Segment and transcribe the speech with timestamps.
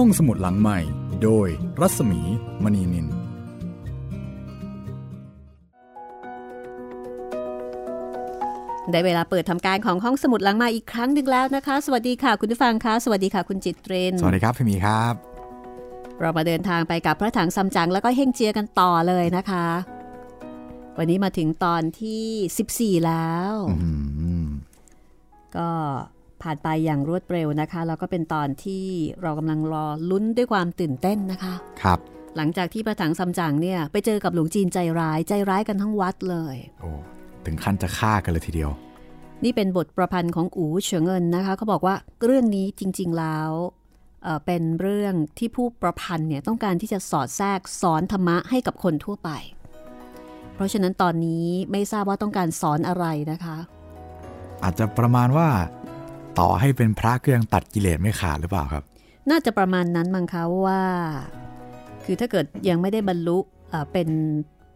[0.00, 0.78] ห้องสมุดหลังใหม่
[1.22, 1.48] โดย
[1.80, 2.20] รัศมี
[2.62, 3.06] มณีนิน
[8.90, 15.14] ได้เวลาเปิดทำการของห้องสมุดหลังใหม่อีกครั้งหนึ่งแล้วนะคะ สวัสดีค่ะคุณผู้ฟังคะสวัสดีค่ะคุณจิตเรน สวัสดีครับพี่หมีครับ
[16.20, 19.66] เรามาเดินทางไปกับพระถังซัมจั๋งแล้วก็เฮ่งเจียกันต่อเลยนะคะ
[20.98, 23.88] วันนี้มาถึงตอนที่ 14 แล้วอื
[24.44, 24.46] ม
[25.56, 25.68] ก็
[26.42, 28.84] ผ่านไปอย่างรวดเร็วนะคะ แล้วก็เป็นตอนที่
[29.22, 31.98] เรากำลังรอลุ้นด้วยความตื่นเต้นนะคะ ครับ
[32.36, 36.90] หลังจากที่พระถังซัมจั๋งเนี่ยไปเจอกับหลวงจีนใจร้ายใจร้ายกันทั้งวัดเลย โอ้
[37.46, 38.70] ถึงขั้นจะฆ่ากันเลยทีเดียว
[39.44, 41.94] นี่เป็นบทประพันธ์ของอูเฉิงเงินนะคะเขาบอกว่า
[42.24, 43.50] เรื่องนี้จริง ๆแล้ว
[44.22, 49.30] เอ่อเป็นเรื่องที่ผู้ประพันธ์เนี่ยต้องการที่จะสอดแทรกสอนธรรมะให้กับคนทั่วไป
[50.54, 53.56] เพราะฉะนั้นตอนนี้ไม่ทราบว่าต้องการสอนอะไรนะคะ
[54.64, 55.48] อาจจะประมาณว่า
[56.38, 58.84] ต่อให้เป็นพระก็ยังตัดกิเลสไม่ขาดหรือเปล่าครับ
[59.30, 60.82] น่าจะประมาณนั้นมั้งคะว่า
[62.04, 63.38] คือถ้าเกิดยังไม่ได้บรรลุ
[63.92, 64.08] เป็น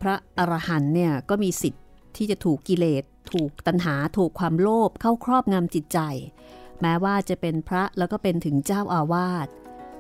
[0.03, 1.85] พระอรหันต์เนี่ยก็มีสิทธิ์
[2.17, 5.99] ที่จะถูกกิเลส ถูกตัณหาถูกความโลภเข้าครอบงำจิตใจ
[6.81, 9.49] แม้ว่าจะเป็นพระแล้วก็เป็นถึงเจ้าอาวาส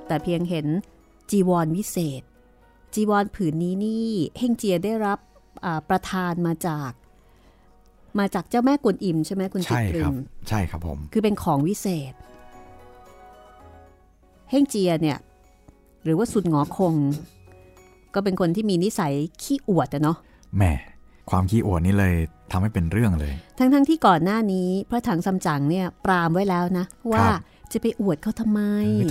[0.06, 0.67] แต่เพียงเห็น
[1.31, 2.23] จีวรวิเศษ
[2.95, 5.19] จีวรผืนนี้นี่เฮงเจียได้รับ
[5.89, 6.91] ประทานมาจาก
[8.19, 10.16] มาจากเจ้าแม่กวนอิมใช่ไหมคุณจิใช่ตริครับน
[10.48, 12.12] ใช่ครับผม คือเป็นของวิเศษ
[14.50, 15.19] เฮ่งเจียเนี่ย
[16.05, 16.94] หรือว่าสุดหงอคง
[18.14, 20.19] ก็เป็นคนที่มีนิสัยขี้อวดอะเนาะ
[20.56, 20.72] แหม่
[21.31, 22.14] ความขี้อวดนี่เลย
[22.53, 27.41] ทำให้เป็นเรื่องเลย ทั้งๆทที่ก่อนหน้านี้พระถังซัมจั๋งเนี่ยปรามไว้แล้วนะ ว่าครับ
[27.72, 28.61] จะไปอวดเขาทำไม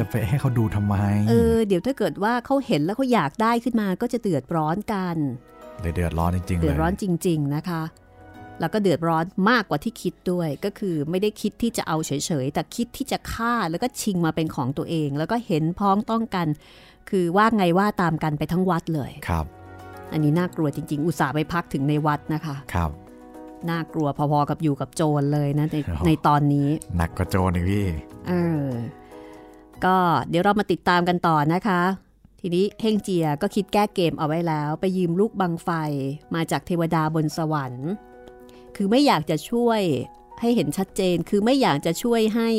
[0.02, 0.96] จะไปให้เขาดูทำไม
[1.30, 5.16] เออ เดี๋ยวถ้าเกิดว่าเขาเห็นแล้วเขาอยากได้ขึ้นมาก็จะเดือดร้อนกัน
[5.82, 7.82] เลยเดือดร้อนจริงๆเลยเดือดร้อนจริง ๆ นะคะ
[8.60, 12.12] แล้วก็เดือดร้อนมากกว่าที่คิดด้วย ก็คือไม่ได้คิดที่จะเอาเฉ
[12.44, 16.48] ยๆ แต่คิดที่จะฆ่าแล้วก็ชิงมาเป็นของตัวเอง แล้วก็เห็นพ้องต้องกัน
[17.10, 19.46] คือว่าไงว่าตามกันไปทั้งวัดเลยครับ
[20.12, 22.92] อันนี้น่ากลัวจริง ๆ อุตส่าห์ไปพักถึงในวัดนะคะครับ
[23.70, 27.86] น่ากลัวพอๆกับอยู่กับโจรเลยนะในอ๋อในตอนนี้ หนักกว่าโจรอีกพี่
[28.28, 28.34] เอ
[28.64, 28.66] อ
[29.86, 29.96] ก็
[30.30, 31.82] เดี๋ยวเรามาติดตามกันต่อนะคะ
[32.42, 35.70] ทีนี้เฮงเจียก็คิดแก้เกมเอาไว้แล้ว ไปยืมลูกบังไฟ
[36.36, 37.90] มาจากเทวดาบนสวรรค์
[38.82, 39.82] คือไม่อยากจะช่วย
[40.42, 42.50] ให้เห็นชัดเจน คือไม่อยากจะช่วยให้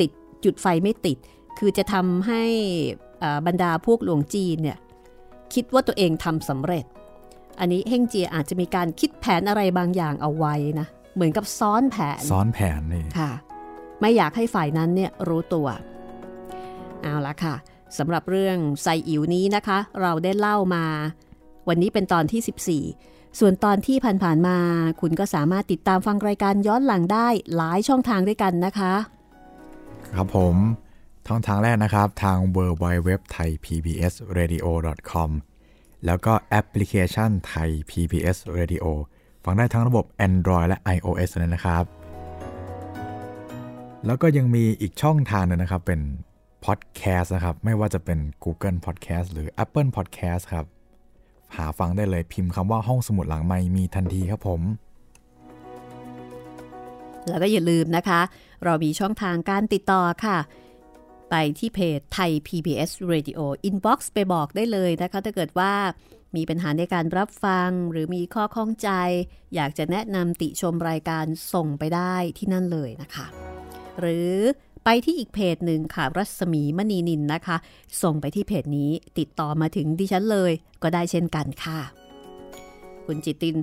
[0.00, 0.10] ติด
[0.44, 1.18] จุดไฟไม่ติด
[1.58, 2.42] คือจะทำให้
[3.22, 4.78] อ่าบรรดาพวกหลวงจีนเนี่ย
[5.54, 6.84] คิดว่าตัวเองทำสำเร็จ
[7.60, 13.30] อันนี้เฮงเจียอาจจะมีการคิดแผนอะไรบางอย่างเอาไว้นะ เหมือนกับซ้อนแผน ซ้อนแผนนี่ค่ะ
[14.00, 15.66] ไม่อยากให้ฝ่ายนั้นเนี่ยรู้ตัว
[17.02, 17.54] เอาละค่ะ
[17.98, 20.84] สำหรับเรื่องไซอิ๋วนี้นะคะ เราได้เล่ามา
[21.68, 24.56] วันนี้เป็นตอนที่ 14 ส่วนตอนที่ผ่านๆมา
[25.00, 28.92] คุณก็สามารถติดตามฟังรายการย้อนหลังได้หลายช่องทางด้วยกันนะคะ
[30.14, 30.56] ครับผม
[31.26, 34.58] ช่องทางแรกนะครับ ทาง w w w t h a i p b s r a d i
[34.64, 34.66] o
[35.10, 35.30] com
[36.06, 38.84] แล้วก็แอปพลิเคชันไทย PBS Radio
[39.44, 41.84] ฟังได้ทั้งระบบ Android และ iOS เลยนะครับ
[44.06, 46.00] แล้วก็ยังมีอีกช่องทางหนึ่งนะครับเป็น
[46.64, 50.66] Podcast นะครับ ไม่ว่าจะเป็น Google Podcast หรือ Apple Podcast ครับ
[51.56, 54.60] หาฟังได้เลยพิมพ์คำว่าห้องสมุดหลังไมค์มีทันทีครับผม
[57.28, 58.20] แล้วก็อย่าลืมนะคะ
[58.64, 60.38] เรามีช่องทางการติดต่อค่ะ
[61.30, 65.72] ไปที่เพจไทย PBS Radio Inbox ไปบอกได้เลยนะคะ ถ้าเกิดว่า
[66.36, 68.90] มีปัญหาในการรับฟังหรือมีข้อข้องใจ
[69.54, 73.26] อยากจะแนะนำติชมรายการส่งไปได้ที่นั่นเลยนะคะ
[74.00, 74.34] หรือ
[74.84, 77.56] ไปที่อีกเพจหนึ่งค่ะ รัศมีมณีนินนะคะ
[78.02, 80.52] ส่งไปที่เพจนี้ติดต่อมาถึงดิฉันเลย
[80.82, 81.80] ก็ได้เช่นกันค่ะ
[83.06, 83.56] คุณจิตติน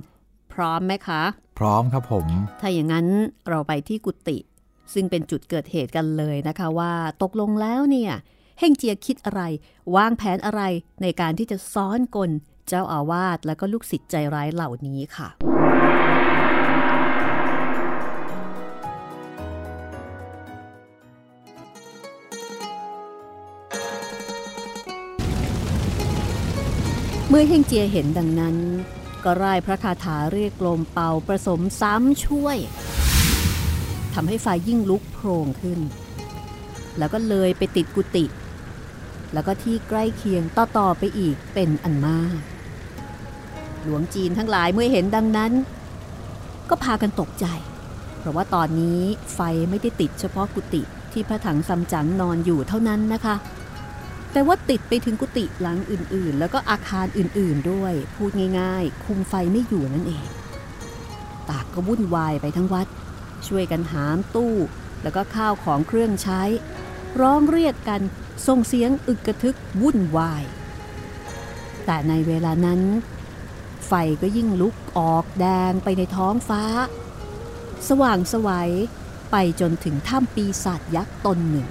[0.52, 1.22] พร้อมไหมคะ
[1.58, 2.26] พร้อมครับผม
[2.60, 3.06] ถ้าอย่างนั้น
[3.48, 4.38] เราไปที่กุฏิ
[4.94, 8.12] ซึ่งเป็นจุดเกิดเหตุกันเลยนะคะว่าตกลงแล้วเนี่ย
[8.58, 9.42] เฮงเจียคิดอะไร
[9.96, 10.62] วางแผนอะไร
[11.02, 12.30] ในการที่จะซ้อนกล
[12.68, 15.28] เจ้าอาวาสและก็ลูกศิษย์ใจร้ายเหล่านี้ค่ะ
[27.34, 28.56] เมื่อเฮงเจียเห็นดังนั้น
[29.24, 32.56] ก็ร่ายพระคาถาเรียกลมเป่าประสมซ้ำช่วย
[34.14, 35.80] ทำให้ไฟยิ่งลุกโพรงขึ้น
[36.98, 38.24] แล้วก็เลยไปติดกุฏิ
[39.32, 42.36] แล้วก็ที่ใกล้เคียงต่อๆไปอีกเป็นอันมาก
[43.82, 45.52] หลวงจีนทั้งหลายเมื่อเห็นดังนั้น
[46.68, 47.46] ก็พากันตกใจ
[48.18, 49.00] เพราะว่าตอนนี้
[49.34, 49.40] ไฟ
[49.70, 50.82] ไม่ได้ติดเฉพาะกุฏิ
[51.12, 53.36] ที่พระถังซัมจั๋งนอนอยู่เท่านั้นนะคะ
[54.32, 58.30] แต่ว่าติดไปถึงกุฏิหลังอื่นๆ แล้วก็อาคารอื่นๆด้วย พูด
[58.60, 60.26] ง่าย ๆ คุมไฟไม่อยู่นั่นเอง
[61.48, 62.86] ตากก็วุ่นวายไปทั้งวัด
[63.46, 64.54] ช่วยกันหามตู้
[65.02, 66.42] แล้วก็ข้าวของเครื่องใช้
[67.20, 68.00] ร้องเรียกกัน
[68.46, 70.42] ส่งเสียงอึกกระทึกวุ่นวาย
[71.86, 72.80] แต่ในเวลานั้น
[73.86, 73.92] ไฟ
[74.22, 76.62] ก็ยิ่งลุกออกแดงไปในท้องฟ้า
[77.88, 78.70] สว่างสวัย
[79.30, 81.68] ไปจนถึงถ้ำปีศาจยักษ์ตนหนึ่ง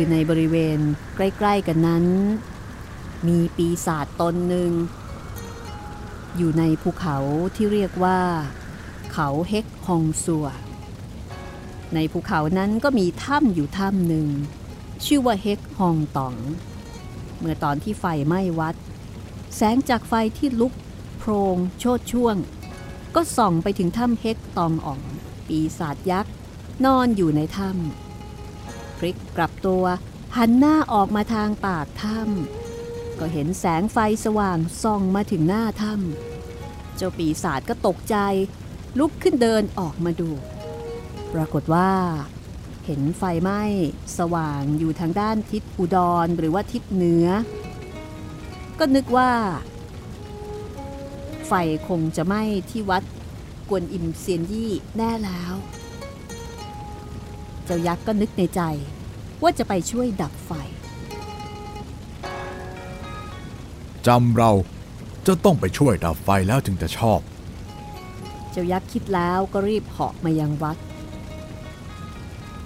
[0.00, 0.78] คือในบริเวณ
[1.16, 2.04] ใกล้ ๆ กันนั้น
[3.28, 4.70] มีปีศาจตนหนึ่ง
[6.36, 7.16] อยู่ในภูเขา
[7.54, 8.20] ที่เรียกว่า
[9.12, 10.46] เขาเฮกฮองซัว
[11.94, 14.26] ในภูเขานั้นก็มีถ้ำอยู่ถ้ำหนึ่ง
[15.04, 16.34] ชื่อว่าเฮกฮองตอง
[17.38, 18.74] เมื่อตอนที่ไฟไหม้วัด
[19.56, 20.72] แสงจากไฟที่ลุก
[21.18, 22.36] โพรงโชดช่วง
[23.14, 25.00] ก็ส่องไปถึงถ้ำเฮกตองอ่อง
[25.48, 26.32] ปีศาจยักษ์
[26.84, 28.07] นอนอยู่ในถ้ำ
[28.98, 29.84] พลิกกลับตัว
[30.36, 38.16] หันหน้าออกมาทางปากถ้ำก็เห็นแสงไฟสว่างส่องมาถึงหน้าถ้ำเจ้าปีศาจก็ตกใจ
[38.98, 40.30] ลุกขึ้นเดินออกมาดู
[41.34, 41.90] ปรากฏว่า
[42.84, 43.62] เห็นไฟไหม้
[44.18, 47.26] สว่างอยู่ทางด้านทิศอุดรหรือว่าทิศเหนือ
[48.78, 49.30] ก็นึกว่า
[51.46, 51.52] ไฟ
[51.88, 53.02] คงจะไหม้ที่วัด
[53.68, 55.52] กวนอิมเซียนยี่แน่แล้ว
[57.70, 58.60] เจ้ายักษ์ก็นึกในใจ
[59.42, 60.52] ว่าจะไปช่วยดับไฟ
[64.06, 64.52] จำเรา
[65.26, 67.20] จะต้องไปช่วยดับไฟแล้วถึงจะชอบ
[68.50, 70.76] เจ้ายักษ์คิดแล้วก็รีบเหาะมายังวัด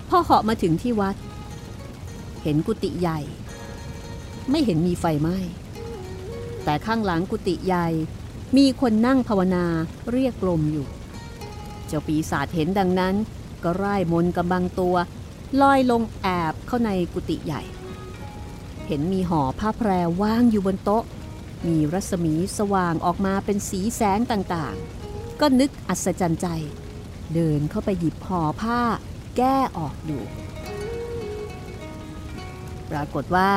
[0.09, 1.17] พอเหาะมาถึงที่วัด
[2.43, 3.21] เห็นกุฏิใหญ่
[4.51, 5.39] ไม่เห็นมีไฟไหม้
[6.65, 7.89] แต่ข้างหลังกุฏิใหญ่
[8.57, 9.65] มีคนนั่งภาวนา
[10.13, 10.87] เรียกลมอยู่
[11.87, 13.17] เจ้าปีศาจเห็นดังนั้น
[13.65, 14.97] ก็ร่ายมนกำบังตัว
[15.61, 17.63] ลอยลงแอบเข้าในกุฏิใหญ่
[18.87, 19.91] เห็นมีห่อผ้าแพร
[20.23, 21.05] ว่างอยู่บนโต๊ะ
[21.67, 26.47] มีรัศมีสว่างออกมาเป็นสีแสงต่างๆ ก็นึกอัศจรรย์ใจ
[27.35, 28.81] เดินเข้าไปหยิบห่อผ้า
[29.37, 30.19] แก้ออกดู
[32.91, 33.53] ปรากฏว่า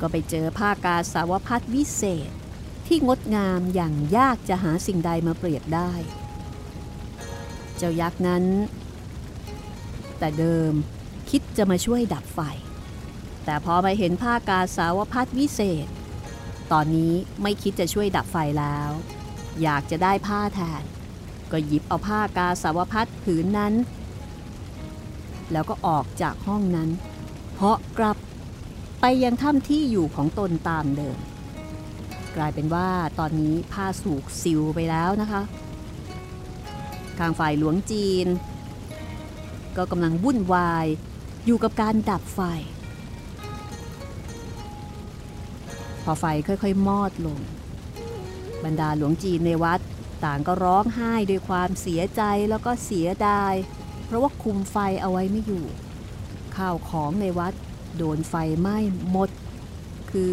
[0.00, 2.30] ก็ไปเจอผ้ากาสาวพัดวิเศษ
[2.86, 5.92] ที่งดงามอย่างยากจะหาสิ่งใดมาเปรียบได้
[7.76, 8.44] เจ้ายักษ์นั้น
[10.18, 10.72] แต่เดิม
[11.30, 12.40] คิดจะมาช่วยดับไฟ
[13.44, 15.86] แต่พอมาเห็นผ้ากาสาวพัดวิเศษ
[16.72, 17.12] ตอนนี้
[17.42, 18.90] ไม่คิดจะช่วยดับไฟแล้ว
[19.62, 20.82] อยากจะได้ผ้าแทน
[21.52, 23.74] ก็หยิบเอาผ้ากาสาวพัดผืนนั้น
[25.52, 26.90] แล้วก็ออกจากห้องนั้น
[27.54, 28.16] เพราะกลับ
[29.00, 31.18] ไปยังถ้ำที่อยู่ของตนตามเดิม
[32.36, 32.88] กลายเป็นว่า
[33.18, 35.42] ตอนนี้ผ้าสูกซิวไปแล้วนะคะ
[37.18, 38.26] ทางฝ่ายหลวงจีน
[39.76, 40.86] ก็กำลังวุ่นวาย
[41.46, 42.40] อยู่กับการดับไฟ
[46.02, 47.38] พอไฟค่อยๆ มอดลง
[48.64, 49.80] บรรดาหลวงจีนในวัด
[50.24, 53.54] ต่างก็ร้องไห้ด้วยความเสียใจแล้วก็เสียดาย
[54.04, 55.64] เพราะว่าคุมไฟเอาไว้ไม่อยู่
[56.56, 57.54] ข้าวของในวัด
[57.96, 58.78] โดนไฟไหม้
[59.10, 59.30] หมด
[60.10, 60.32] คือ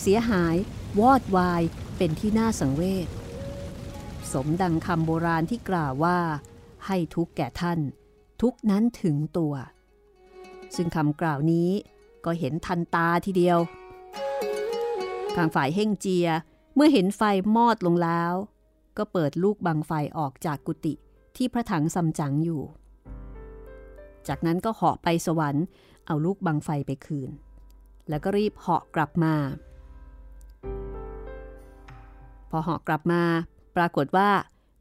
[0.00, 0.56] เสียหาย
[1.00, 1.62] วอดวาย
[1.96, 3.08] เป็นที่น่าสังเวช
[4.32, 6.18] สมดังคำโบราณที่กล่าวว่า
[6.86, 7.80] ให้ทุกแก่ท่าน
[8.42, 9.54] ทุกนั้นถึงตัว
[10.76, 11.70] ซึ่งคำกล่าวนี้
[12.24, 13.58] ก็เห็นทันตาทีเดียว
[15.36, 16.28] ทางฝ่ายเฮ่งเจีย
[16.74, 17.22] เมื่อเห็นไฟ
[17.56, 18.32] มอดลงแล้ว
[18.96, 20.94] ก็เปิดลูกบังไฟออกจากกุฏิ
[21.36, 22.62] ที่พระถังซัมจั๋งอยู่
[24.28, 25.64] จากนั้นก็เหาะไปสวรรค์
[26.06, 27.30] เอาลูกบังไฟไปคืน
[28.08, 29.34] แล้วก็รีบเหาะกลับมา
[32.50, 33.22] พอเหาะกลับมา
[33.76, 34.28] ปรากฏว่า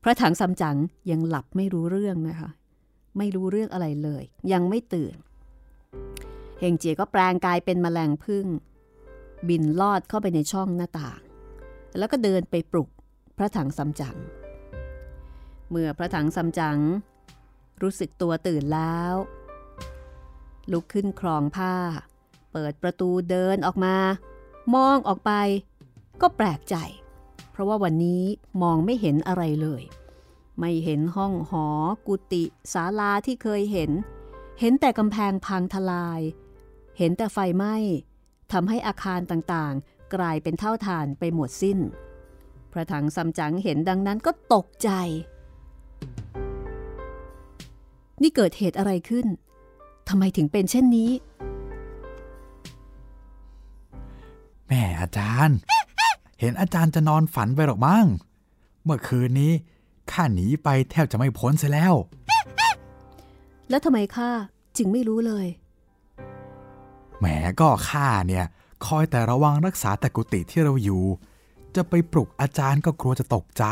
[0.03, 0.77] พระถังซัมจั๋ง
[1.11, 2.49] ยังหลับไม่รู้เรื่องนะคะ
[3.17, 5.15] ไม่รู้เรื่องอะไรเลย ยังไม่ตื่น
[6.59, 8.45] เฮงเจียก็แปลงกายเป็นแมลงพึ่ง
[9.49, 11.21] บินลอดเข้าไปในช่องหน้าต่าง
[11.97, 12.89] แล้วก็เดินไปปลุก
[13.37, 14.17] พระถังซัมจั๋ง
[15.69, 16.79] เมื่อพระถังซัมจั๋ง
[17.81, 19.13] รู้สึกตัวตื่นแล้ว
[20.71, 21.75] ลุกขึ้นคลองผ้า
[22.51, 23.95] เปิดประตูเดินออกมา
[24.75, 25.31] มองออกไป
[26.21, 26.75] ก็แปลกใจ
[27.51, 28.23] เพราะว่าวันนี้
[28.61, 29.83] มองไม่เห็นอะไรเลย
[30.59, 31.67] ไม่เห็นห้องหอ
[32.07, 32.43] กุฏิ
[32.73, 33.91] ศาลาที่เคยเห็น
[34.59, 36.21] เห็นแต่กำแพงพังทลาย
[36.97, 37.75] เห็นแต่ไฟไหม้
[38.51, 41.79] ทำให้อาคารต่างๆ กลายเป็นเท่าฐานไปหมดสิ้น
[42.71, 44.89] พระถังซัมจั๋งเห็นดังนั้นก็ตกใจ
[48.21, 49.27] นี่เกิดเหตุอะไรขึ้น
[50.09, 51.11] ทำไมถึงเป็นเช่นนี้
[54.67, 55.57] แม่อาจารย์
[56.39, 58.05] เห็นอาจารย์จะนอนฝันไปหรอกมั้ง
[58.83, 59.53] เมื่อคืนนี้
[60.11, 61.93] ข้าหนีไปแทบจะไม่พ้นเสียแล้ว
[63.69, 64.29] แล้วทำไมข้า
[64.77, 65.47] จึงไม่รู้เลย
[67.19, 67.25] แหม
[67.59, 68.45] ก็ข้าเนี่ย
[68.85, 71.03] คอยแต่ระวังรักษาแต่กุฏิที่เราอยู่
[71.75, 73.63] จะไปปลุกอาจารย์ก็กลัวจะตกใจ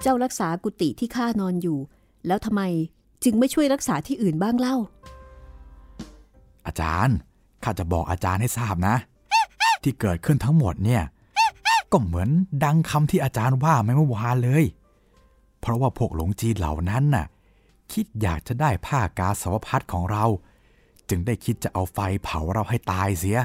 [0.00, 1.78] เจ้ารักษากุฏิที่ข้านอนอยู่
[2.26, 2.62] แล้วทำไม
[3.24, 4.76] จึงไม่ช่วยรักษาที่อื่นบ้างเล่า
[6.66, 7.16] อาจารย์
[7.64, 8.96] ข้าจะบอกอาจารย์ให้ทราบนะ
[9.82, 11.02] ที่เกิดขึ้นทั้งหมดเนี่ย
[11.92, 12.28] ก็เหมือน
[12.64, 14.64] ดังคำที่อาจารย์ว่าไม่เมื่อวานเลย
[15.60, 17.26] เพราะว่าพวกหลงจีนเหล่านั้นน่ะ
[17.92, 20.24] คิดอยากจะได้ผ้ากาสาวพัดของเรา
[21.08, 23.38] จึงได้คิดจะเอาไฟเผาเราให้ตายเสีย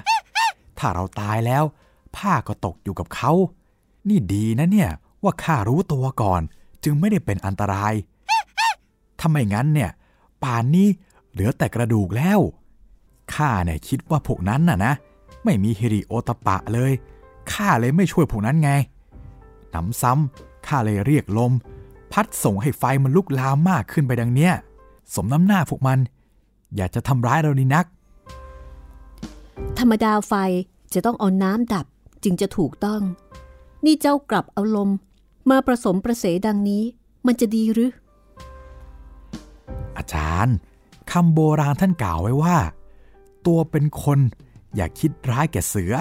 [0.77, 1.63] ถ้าเราตายแล้ว
[2.17, 3.31] ผ้าก็ตกอยู่กับเขา
[4.09, 4.89] นี่ดีนะเนี่ย
[5.23, 6.41] ว่าข้ารู้ตัวก่อน
[6.83, 7.93] จึงไม่ได้เป็นอันตราย
[9.19, 9.91] ถ้าไม่งั้นเนี่ย
[10.43, 10.87] ป่านนี้
[11.31, 12.39] เหลือแต่กระดูกแล้ว
[13.33, 14.93] ข้าเนี่ยคิดว่าพวกนั้นน่ะนะ
[15.43, 16.91] ไม่มีฮิริโอตปะเลย
[17.53, 18.71] ข้าเลยไม่ช่วยพวกนั้นไง
[19.71, 21.51] หนำซ้ำข้าเลยเรียกลม
[22.11, 24.53] พัดส่งให้ไฟมันลุกลามมากขึ้นไปดังเนี้ย
[25.15, 25.99] สมน้ำหน้าพวกมัน
[26.75, 27.85] อยากจะทำร้ายเรานี่นัก
[29.79, 30.33] ธรรมดาไฟ
[30.93, 31.85] จะต้องเอาน้ำดับ
[32.23, 33.01] จึงจะถูกต้อง
[33.85, 34.89] นี่เจ้ากลับเอาลม
[35.49, 36.83] มาผสมประเสดังนี้
[37.25, 37.91] มันจะดีหรือ
[39.97, 40.55] อาจารย์
[41.11, 42.57] คำโบราณท่านกล่าวไว้ว่า
[43.45, 44.19] ตัวเป็นคน
[44.75, 45.93] อย่าคิดร้ายแก่เสือ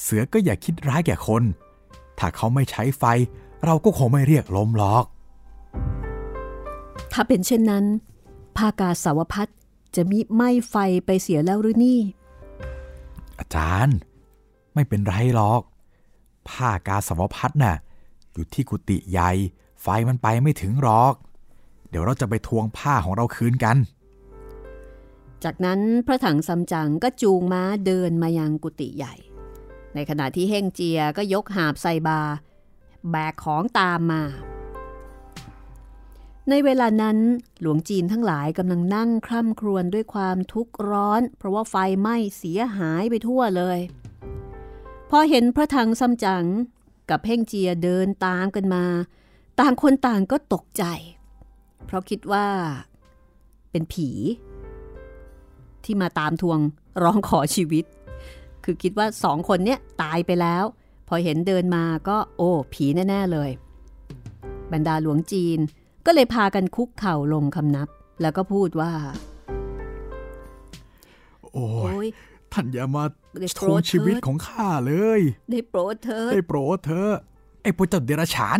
[0.00, 1.42] เสือก็อย่าคิดร้ายแก่คน
[2.18, 3.04] ถ้าเขาไม่ใช้ไฟ
[3.64, 5.04] เราก็คงไม่เรียกลมหรอก
[7.12, 7.84] ถ้าเป็นเช่นนั้น
[8.56, 9.48] ภากาสาวพัด
[9.94, 10.76] จะมิไหม้ไฟ
[11.06, 12.00] ไปเสียแล้วหรือนี่
[13.38, 13.98] อาจารย์
[14.74, 15.62] ไม่เป็นไรหรอก
[16.48, 17.76] ผ้ากาสาวพัดน่ะ
[18.32, 19.30] อยู่ที่กุฏิใหญ่
[19.82, 21.14] ไฟมันไปไม่ถึงหรอก
[21.90, 23.76] เดี๋ยวเราจะไปทวงผ้าของเราคืนกัน
[25.44, 29.14] จากนั้นพระถังซัมจั๋งก็จูงม้าเดินมายังกุฏิใหญ่
[29.94, 32.20] ในขณะที่เฮ่งเจียก็ยกหาบใส่บา
[33.10, 34.22] แบกของตามมา
[36.48, 37.18] ในเวลานั้น
[37.60, 43.78] หลวงจีนทั้งหลายกำลังนั่งคร่ำครวญด้วยความทุกข์ร้อน เพราะว่าไฟไหม้เสียหายไปทั่วเลย
[45.10, 46.44] พอเห็นพระถังซัมจั๋ง
[47.10, 48.84] กับเฮ่งเจียเดินตามกันมา
[49.60, 50.84] ต่างคนต่างก็ตกใจ
[51.86, 52.46] เพราะคิดว่า
[53.70, 54.10] เป็นผี
[55.84, 56.58] ที่มาตามทวง
[57.02, 57.84] ร้องขอชีวิต
[58.70, 60.64] คือคิดว่าสองคนเนี้ยตายไปแล้ว
[61.08, 63.50] พอเห็นเดินมาก็โอ้ผีแน่ ๆ เลย
[64.72, 65.58] บรรดาหลวงจีน
[66.06, 67.88] ก็เลยพากันคุกเข่าลงคำนับ
[68.22, 68.92] แล้วก็พูดว่า
[71.52, 72.08] โอ้โอ้ยย
[72.52, 73.04] ท่านอย่ามา
[73.40, 75.20] ได้ทโปรวงดชีวิตเถิดของข้าเลย
[75.50, 77.12] ได้โปรดเธอได้โปรดเธอะ
[77.62, 78.58] ไอ้พวกเจ้าเดรัจฉาน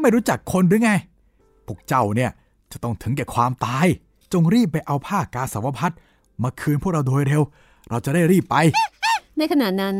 [0.00, 0.92] ไม่รู้จักคนหรือไง
[1.66, 2.30] พวกเจ้าเนี่ย
[2.72, 3.86] จะต้องถึงแก่ความตาย
[4.32, 5.94] จงรีบไปเอาผ้ากาสาวพัด
[6.42, 7.42] มาคืนพวกเราโดยเร็ว
[7.90, 8.56] เราจะได้รีบไป
[9.38, 9.96] ในขณะนั้น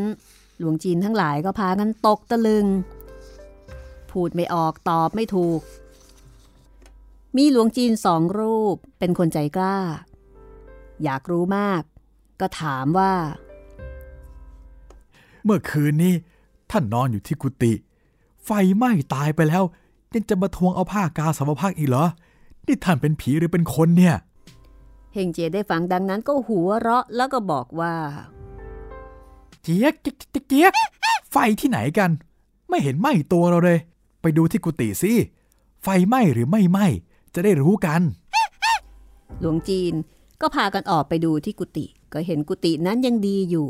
[0.58, 2.66] หลวงจีนทั้งหลายก็พากันตกตะลึง
[4.10, 5.60] พูดไม่ออกตอบไม่ถูก
[7.36, 9.76] มีหลวงจีนสองรูปเป็นคนใจกล้า
[11.04, 11.82] อยากรู้มาก
[12.40, 13.12] ก็ถามว่า
[15.44, 16.14] เมื่อคืนนี้
[16.70, 17.72] ท่านนอนอยู่ที่กุฏิ
[18.44, 19.64] ไฟไหม้ตายไปแล้ว
[20.14, 22.06] ยังจะมาทวงเอาผ้ากาสาวพัดอีกเหรอ
[22.66, 24.16] นี่ท่านเป็นผีหรือเป็นคนเนี่ย
[25.12, 27.94] เฮงเจียได้ฟังดังนั้นก็หัวเราะแล้วก็บอกว่า
[29.70, 30.68] เจี๊ยกเจี๊ยกเกี้ย
[31.30, 32.10] ไฟที่ไหนกัน
[32.68, 33.78] ไม่เห็นไหม้ตัวเราเลย
[34.22, 35.12] ไปดูที่กุฏิสิ
[35.82, 36.86] ไฟไหม้หรือไม่ไหม้
[37.34, 38.02] จะได้รู้กัน
[39.40, 39.94] หลวงจีน
[40.40, 43.68] ก็พากันออกไปดูที่กุฏิก็เห็นกุฏินั้นยังดีอยู่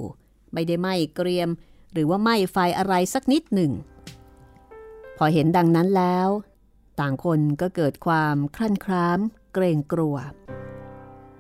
[0.53, 1.49] ไม่ได้ไหม้เกรียม
[1.93, 3.73] หรือว่าไหม้ไฟอะไรสักนิดหนึ่ง
[5.17, 6.29] พอเห็นดังนั้นแล้ว
[7.01, 9.19] ต่างคนก็เกิดความคลั่นคล้าม
[9.55, 10.17] เกรงกลัว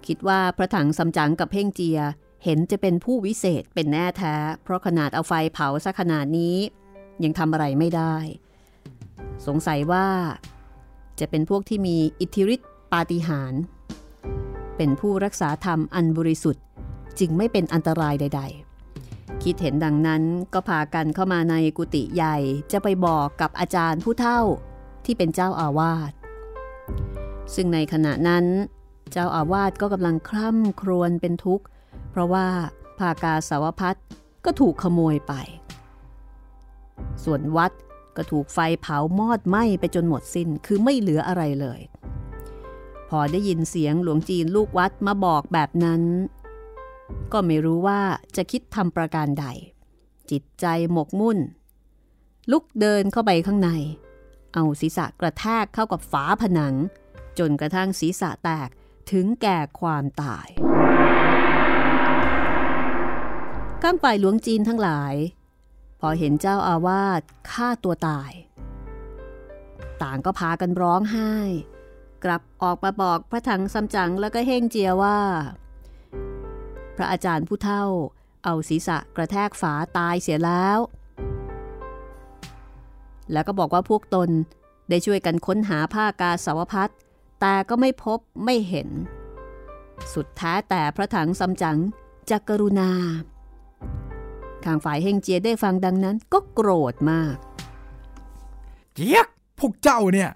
[0.07, 2.00] คิดว่าพระถังสำจังกับเพ่งเจีย
[2.45, 6.57] เห็นจะเป็นผู้วิเศษเป็นแน่แท้ เพราะขนาดเอาไฟเผาซะขนาดนี้
[7.25, 8.16] ยังทำอะไรไม่ได้
[9.47, 10.07] สงสัยว่า
[11.21, 13.62] จะเป็นพวกที่มีอิทธิฤทธิปาฏิหาริย์
[14.76, 16.64] เป็นผู้รักษาธรรมอันบริสุทธิ์
[17.18, 18.42] จึงไม่เป็นอันตรายใด
[18.92, 20.23] ๆ คิดเห็นดังนั้น
[20.54, 22.37] ก็พากันเข้ามาในกุฏิใหญ่
[22.73, 24.40] จะไปบอกกับอาจารย์ผู้เฒ่า
[25.04, 26.12] ที่เป็นเจ้าอาวาส
[27.54, 28.45] ซึ่งในขณะนั้น
[29.12, 31.64] เจ้าอาวาสก็กำลังคร่ำครวญเป็นทุกข์
[32.19, 32.47] ราะว่า
[32.99, 33.99] ภากาสาวพัด
[34.45, 35.33] ก็ถูกขโมยไป
[37.25, 37.73] ส่วนวัด
[38.17, 41.81] ก็ถูกไฟเผามอดไหม้ไปจนหมดสิน้น คือไม่เหลืออะไรเลย
[43.11, 46.03] พอได้ยินเสียงหลวงจีนลูกวัดมาบอกแบบนั้น
[47.33, 48.01] ก็ไม่รู้ว่า
[48.37, 49.47] จะคิดทำประการใด
[50.31, 51.39] จิตใจหมกมุ่น
[52.51, 53.71] ลุกเดินเข้าไปข้างใน
[54.55, 56.75] เอาศีรษะกระแทกเข้ากับฝาผนัง
[57.39, 58.69] จนกระทั่งศีรษะแตก
[59.11, 60.49] ถึงแก่ความตาย
[63.83, 65.15] ข้างฝ่ายหลวงจีนทั้งหลาย
[66.01, 68.33] พอเห็นเจ้าอาวาสฆ่าตัวตาย
[70.03, 71.35] ต่างก็พากันร้องไห้
[72.25, 75.19] กลับออกมาบอกพระถังซัมจั๋งแล้วก็เฮงเจียว่า
[76.97, 77.85] พระอาจารย์ผู้เฒ่า
[78.45, 80.79] เอาศีรษะกระแทกฝาตายเสียแล้ว
[83.33, 84.31] แล้วก็บอกว่าพวกตน
[84.89, 86.93] ได้ช่วยกันค้นหาผ้ากาสาวพัด
[87.41, 88.89] แต่ก็ไม่พบไม่เห็น
[90.13, 91.79] สุดแท้แต่พระถังซัมจั๋ง
[92.31, 92.91] จะกรุณา
[94.69, 97.37] ทางฝ่ายเฮงเจียได้ฟังดังนั้นก็โกรธมาก
[98.95, 99.27] เจี๊ยก
[99.59, 100.31] พวกเจ้าเนี่ย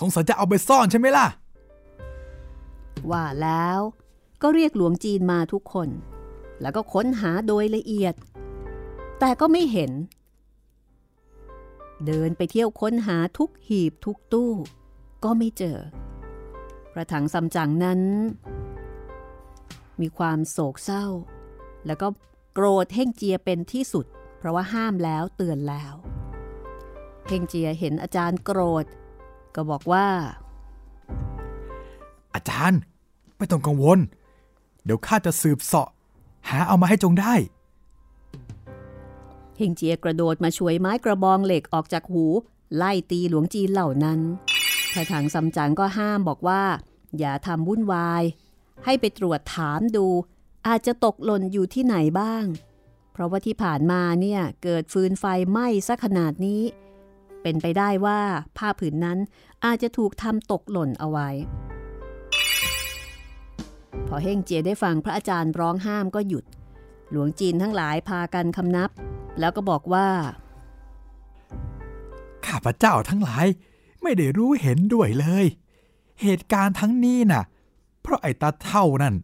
[0.00, 1.26] สงสัยจะเอาไปซ่อนใช่ไหมล่ะ
[3.10, 3.80] ว่าแล้ว
[4.42, 5.88] ก็เรียกหลวงจีนมาทุกคน
[6.60, 8.14] แล้วก็ค้นหาโดยละเอียด
[9.20, 9.90] แต่ก็ไม่เห็น
[12.06, 14.52] เดินไปเที่ยวค้นหาทุกหีบทุกตู้
[15.24, 15.78] ก็ไม่เจอ
[16.92, 18.00] พระถังซัมจั๋งนั้น
[20.00, 21.06] มีความโศกเศร้า
[21.86, 22.29] แล้วก็โก
[22.64, 24.06] รธเฮ่งเจียเป็นที่สุด
[24.38, 25.94] เพราะว่าห้ามแล้วเตือนแล้ว
[27.28, 28.84] เฮ่งเจียเห็นอาจารย์โกรธ
[29.54, 30.06] ก็บอกว่า
[32.34, 32.80] อาจารย์
[33.36, 33.98] ไม่ต้องกังวล
[34.84, 35.88] เดี๋ยวข้าจะสืบเสาะ
[36.48, 37.34] หาเอามาให้จงได้
[39.56, 42.24] เฮงเจียกระโดดมาช่วยไม้กระบองเหล็กออกจากหู
[42.76, 44.20] ไล่ตีหลวงจีนเหล่านั้น
[44.92, 46.62] พระถังซัมจั๋งก็ห้ามบอกว่า
[47.18, 48.22] อย่าทำวุ่นวาย
[48.84, 50.06] ให้ไปตรวจถามดู
[50.66, 52.44] อาจจะตกหล่นอยู่ที่ไหนบ้าง
[53.12, 56.62] เพราะว่าที่ผ่านมาเนี่ยเกิดฟืนไฟไหม้ซะขนาดนี้
[57.42, 58.20] เป็นไปได้ว่า
[58.56, 59.18] ผ้าผืนนั้น
[59.64, 61.28] อาจจะถูกทำตกหล่นเอาไว้
[64.06, 66.44] พอเฮงเจียได้ฟังพระอาจารย์ร้องห้ามก็หยุด
[67.10, 68.90] หลวงจีนทั้งหลายพากันคำนับ
[69.38, 70.08] แล้วก็บอกว่า
[72.46, 73.46] ข้าพระเจ้าทั้งหลาย
[74.02, 75.46] ไม่ได้รู้เห็นด้วยเลย
[76.22, 77.44] เหตุการณ์ทั้งนี้น่ะ
[78.02, 79.14] เพราะไอ้ตาเท่านั่น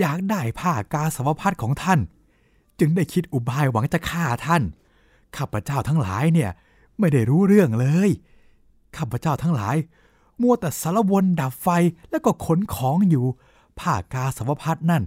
[0.00, 2.00] อยากได้ผ้ากาสาวพัดของท่าน
[2.78, 4.62] จึงได้คิดอุบายหวังจะฆ่าท่าน
[5.36, 6.50] ข้าพเจ้าทั้งหลายเนี่ย
[6.98, 8.10] ไม่ได้รู้เรื่องเลย
[8.96, 9.76] ข้าพเจ้าทั้งหลาย
[10.40, 11.68] มัวแต่สารวนดับไฟ
[12.10, 13.26] แล้วก็ขนของอยู่
[13.78, 15.02] ผ้ากาสาวพัดนั่น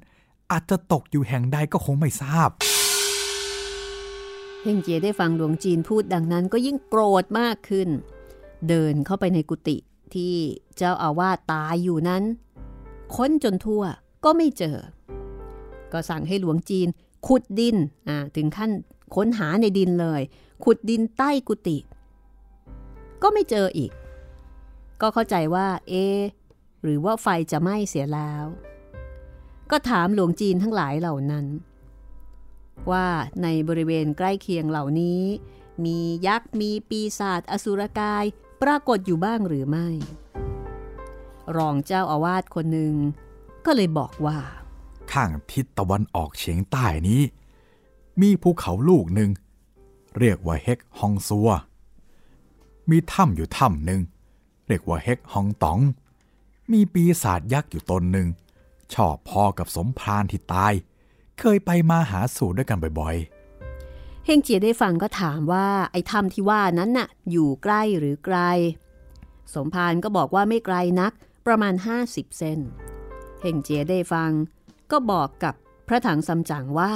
[0.52, 2.50] อาจจะตกอยู่แห่งใดก็คงไม่ทราบ
[4.62, 7.90] เฮงเจียได้ฟังหลวงจีนพูดดังนั้นก็ยิ่งโกรธมากขึ้น
[8.70, 9.78] เดินเข้าไปในกุฏิ
[10.14, 10.34] ที่
[10.78, 12.24] เจ้าอาวาสตายอยู่นั้น
[13.16, 13.84] ค้นจนทั่ว
[14.24, 14.78] ก็ไม่เจอ
[15.92, 16.88] ก็สั่งให้หลวงจีน
[17.28, 17.76] ขุดดิน
[18.36, 18.72] ถึงขั้น
[19.16, 20.22] ค้นหาในดินเลย
[20.64, 21.78] ขุดดินใต้กุฏิ
[23.22, 23.92] ก็ไม่เจออีก
[25.02, 25.94] ก็เข้าใจว่า เอ
[26.84, 28.46] หรือว่าไฟจะไหม้เสียแล้ว
[29.72, 31.46] ก็ถามหลวงจีนทั้งหลายเหล่านั้น
[32.92, 33.08] ว่า
[33.44, 35.24] ในบริเวณใกล้เคียงเหล่านี้
[35.86, 38.26] มียักษ์มีปีศาจอสุรกาย
[38.62, 39.88] ปรากฏอยู่บ้างหรือไม่
[41.58, 42.96] รองเจ้าอาวาสคนหนึ่ง
[43.72, 44.38] ก็เลยบอกว่า
[45.12, 47.22] ข้างทิศตะวันออกเฉียงใต้นี้
[48.22, 49.30] มีภูเขาลูกหนึ่ง
[50.20, 51.50] เรียกว่าเฮกฮองซัว
[52.90, 54.02] มีถ้ำอยู่ถ้ำหนึ่ง
[54.68, 55.80] เรียกว่าเฮกฮองตอง
[56.72, 58.28] มีปีศาจยักษ์อยู่ตนหนึ่ง
[58.94, 60.74] ชอบพอกับสมพรานที่ตาย
[61.40, 63.16] เคยไปมาหาสู่ด้วยกันบ่อย
[64.26, 68.38] เฮงเจียได้ฟังก็ถามว่าไอ้ถ้ำที่ว่านั้นน่ะ อยู่ใกล้หรือไกล
[69.54, 71.12] สมภารก็บอกว่าไม่ไกลนัก
[71.46, 71.74] ประมาณ
[72.06, 72.60] 50 เซน
[73.42, 74.32] เฮงเจียได้ฟัง
[74.92, 75.54] ก็บอกกับ
[75.88, 76.94] พระถังซัมจั๋งว่า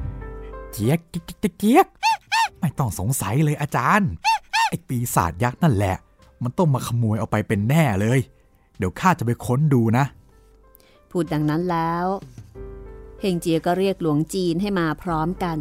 [0.00, 1.86] ๆเจี๊ยกเจี๊ยกเจี๊ยกเจี๊ยก
[2.60, 4.10] ไม่ต้องสงสัยเลยอาจารย์
[4.70, 5.96] ไอ้ปีศาจยักษ์นั่นแหละ
[6.42, 8.18] มันต้องมาขโมยเอาไปเป็นแน่เลย
[8.78, 10.04] เดี๋ยวข้าจะไปค้นดูนะ
[11.10, 12.06] พูดดังนั้นแล้ว
[13.20, 15.58] เฮงเจียก็เรียกหลวงจีนให้มาพร้อมกัน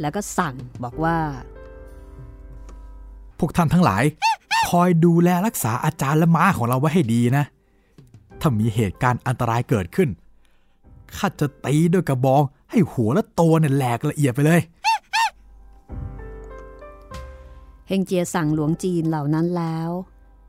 [0.00, 1.16] แล้วก็สั่งบอกว่า
[3.38, 4.02] พวกท่านทั้งหลาย
[4.70, 7.44] คอยดูแลรักษาอาจารย์และม้าของเราไว้ให้ดีนะ
[8.40, 10.08] ถ้ามีเหตุการณ์อันตรายเกิดขึ้น
[11.16, 14.60] ข้าจะตีด้วยกระบองให้หัวและตัวเนี่ยแหลกละเอียดไปเลย
[17.88, 19.90] เฮงเจียสั่งหลวงจีนเหล่านั้นแล้ว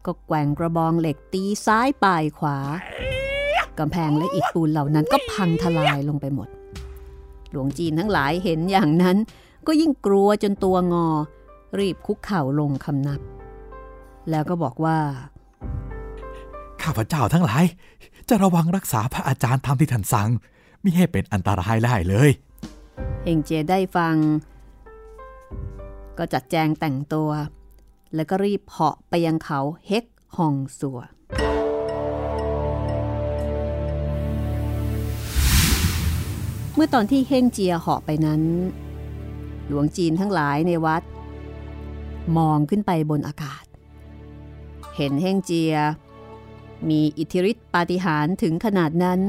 [0.05, 2.57] ก็แกว่งกระบองเหล็กตีซ้ายปลายขวา
[3.79, 6.47] กำแพงและอิฐปูนเหล่านั้นก็พังทลายลงไปหมด
[7.51, 9.17] หลวงจีนทั้งหลายเห็นอย่างนั้น
[9.67, 11.07] ก็ยิ่งกลัวจนตัวงอ
[11.79, 13.21] รีบคุกเข่าลงคำนับ
[14.29, 14.97] แล้วก็บอกว่า
[16.83, 17.65] ข้าพเจ้าทั้งหลาย
[18.29, 20.29] จะระวังรักษาพระอาจารย์ตามที่ท่านสั่ง
[20.83, 22.29] มิให้เป็นอันตรายได้เลย
[23.23, 24.15] เฮงเจียได้ฟัง
[26.17, 27.29] ก็จัดแจงแต่งตัว
[28.15, 30.05] แล้วก็รีบเหาะไปยังเขาเฮก
[30.37, 30.99] ฮองสัว
[36.75, 38.41] เมื่อตอนที่เฮงเจียเหาะไปนั้น
[39.67, 41.03] หลวงจีนทั้งหลายในวัด
[42.37, 43.63] มองขึ้นไปบนอากาศ
[44.95, 45.75] เห็นเฮงเจีย
[46.89, 49.19] มีอิทธิฤทธิปาฏิหาริย์ถึงขนาดนั้น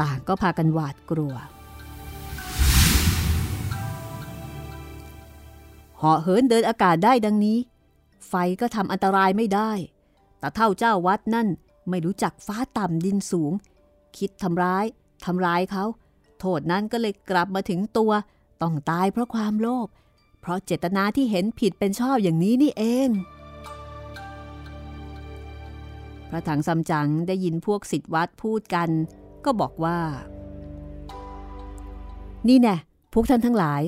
[0.00, 1.34] ต่างก็พากันหวาดกลัว
[5.98, 7.58] เหาะเหินเดินอากาศได้ดังนี้
[8.28, 9.70] ไฟก็ทำอันตรายไม่ได้
[10.38, 11.48] แต่เท่าเจ้าวัดนั่น
[11.90, 13.52] ไม่รู้จักฟ้าต่ำดินสูง
[14.18, 14.84] คิดทำร้าย
[15.24, 15.84] ทำร้ายเขา
[16.40, 18.12] โทษนั้นก็เลยกลับมาถึงตัว
[18.62, 19.88] ต้องตายเพราะความโลภ
[20.40, 23.08] เพราะเจตนาที่เห็นผิดเป็นชอบอย่างนี้นี่เอง
[26.36, 28.90] ระถังซัมจั๋งได้ยินพวกสิทธิวัดพูดกัน
[29.44, 29.98] ก็บอกว่า
[32.48, 32.76] นี่แน่
[33.12, 33.82] พวกท่านทั้งหลาย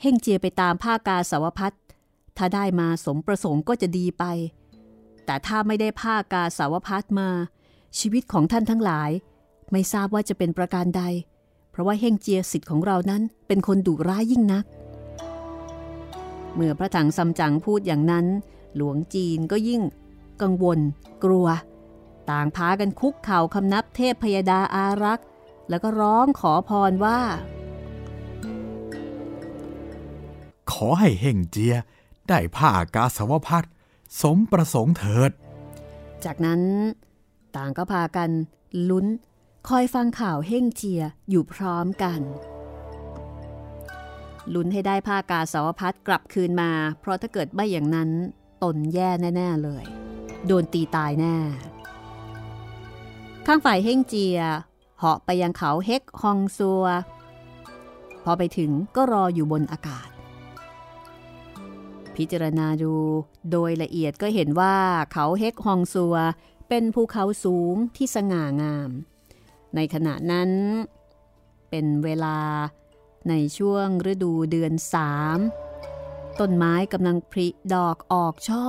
[0.00, 1.72] เฮ่งเจียไปตามผ้ากาสาวพัด
[2.36, 4.24] ถ้าได้มาสมประสงค์ก็จะดีไป
[5.24, 7.28] แต่ถ้าไม่ได้ผ้ากาสาวพัดมา
[7.98, 9.10] ชีวิตของท่านทั้งหลาย
[9.72, 11.02] ไม่ทราบว่าจะเป็นประการใด
[11.70, 14.64] เพราะว่าเฮ่งเจียสิทธิ์ของเรานั้นเป็นคนดุร้ายยิ่งนัก
[16.54, 18.26] เมื่อพระถังซัมจั๋งพูดอย่างนั้น
[18.76, 19.82] หลวงจีนก็ยิ่ง
[20.42, 20.78] กังวล
[21.24, 21.46] กลัว
[22.30, 25.26] ต่างพากันคุกเข่าคำนับเทพพยดาอารักษ์
[25.68, 27.18] แล้วก็ร้องขอพรว่า
[30.72, 31.76] ขอให้เฮงเจีย
[32.28, 33.66] ได้ผ้ากาสาวพัด
[34.22, 35.30] สมประสงค์เถิด
[36.24, 36.60] จากนั้น
[37.56, 38.30] ต่างก็พากัน
[38.90, 39.06] ลุ้น
[39.68, 42.20] คอยฟังข่าวเฮ่งเจียอยู่พร้อมกัน
[44.54, 46.70] ลุ้นให้ได้ผ้ากาสาวพัดกลับคืนมา
[47.00, 48.10] เพราะถ้าเกิดไม่อย่างนั้น
[48.62, 49.84] ตนแย่แน่ ๆ เลย
[50.46, 51.36] โดนตีตายแน่
[53.46, 54.38] ข้างฝ่ายเฮ่งเจีย
[54.98, 56.84] เหาะไปยังเขาเฮกฮองซัว
[58.24, 60.08] พอไปถึงก็รออยู่บนอากาศ
[62.16, 62.94] พิจารณาดู
[63.50, 64.76] โดยละเอียดก็เห็นว่า
[65.12, 66.16] เขาเฮกฮองซัว
[66.68, 68.90] เป็นภูเขาสูงที่สง่างาม
[69.74, 70.50] ในขณะนั้น
[71.70, 72.38] เป็นเวลา
[73.28, 75.38] ในช่วงฤดูเดือนสาม
[76.40, 78.66] ต้นไม้กำลังผลิดอกออกช่อ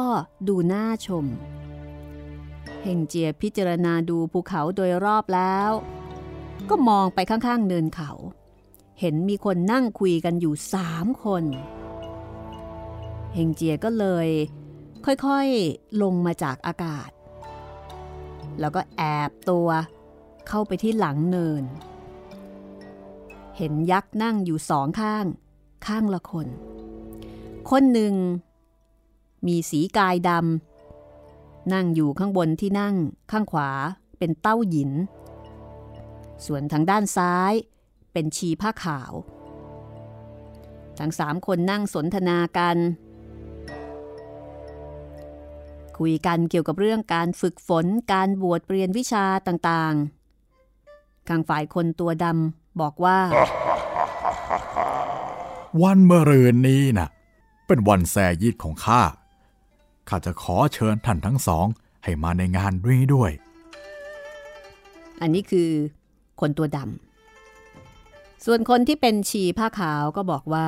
[0.47, 1.25] ดูน่าชม
[2.81, 5.71] เฮงเจียพิจารณาดูภูเขาโดยรอบแล้ว
[6.69, 8.11] ก็มองไปข้างๆเนินเขา
[8.99, 11.43] เห็นมีคนนั่งคุยกันอยู่สามคน
[13.33, 14.27] เฮงเจียก็เลย
[15.05, 17.09] ค่อยๆลงมาจากอากาศ
[18.59, 19.69] แล้วก็แอบตัว
[20.47, 21.63] เข้าไปที่หลังเนิน
[23.57, 25.25] เห็นยักษ์นั่งอยู่สองข้าง
[25.87, 26.47] ข้างละคน
[27.69, 28.13] คนหนึ่ง
[29.47, 32.95] มีสีกายดำนั่งอยู่ข้างบนที่นั่ง
[33.31, 33.69] ข้างขวา
[34.17, 34.91] เป็นเต้าหยิน
[36.45, 37.53] ส่วนทางด้านซ้าย
[38.13, 39.13] เป็นชีผ้าขาว
[40.99, 42.77] ทั้งสามคนนั่งสนทนากัน
[45.97, 53.19] คุยกันเกี่ยวกับเรื่องการฝึกฝนการบวชเรียนวิชาต่างๆ ข้างฝ่ายคนตัวดำบอกว่า
[55.83, 57.07] วันเมื่อรืนนี้น่ะ
[57.67, 59.01] เป็นวันแซยิดของข้า
[60.09, 61.65] ข้าจะขอเชิญท่านทั้งสอง
[62.03, 63.31] ให้มาในงานนี้ด้วย
[65.21, 65.69] อันนี้คือ
[66.39, 70.67] คนตัวดำ ส่วนคนที่เป็นชีผ้าขาวก็บอกว่า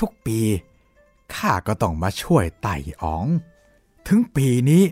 [0.00, 0.40] ทุกๆปี
[1.36, 3.26] ข้าก็ต้องมาช่วยไต่อ๋อง
[4.08, 4.84] ถึงปีนี้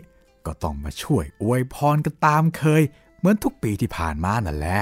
[0.45, 2.81] ก็ต้องมาช่วยอวยพรกันตามเคย
[3.17, 4.81] เหมือนทุกปีที่ผ่านมานั่นแหละ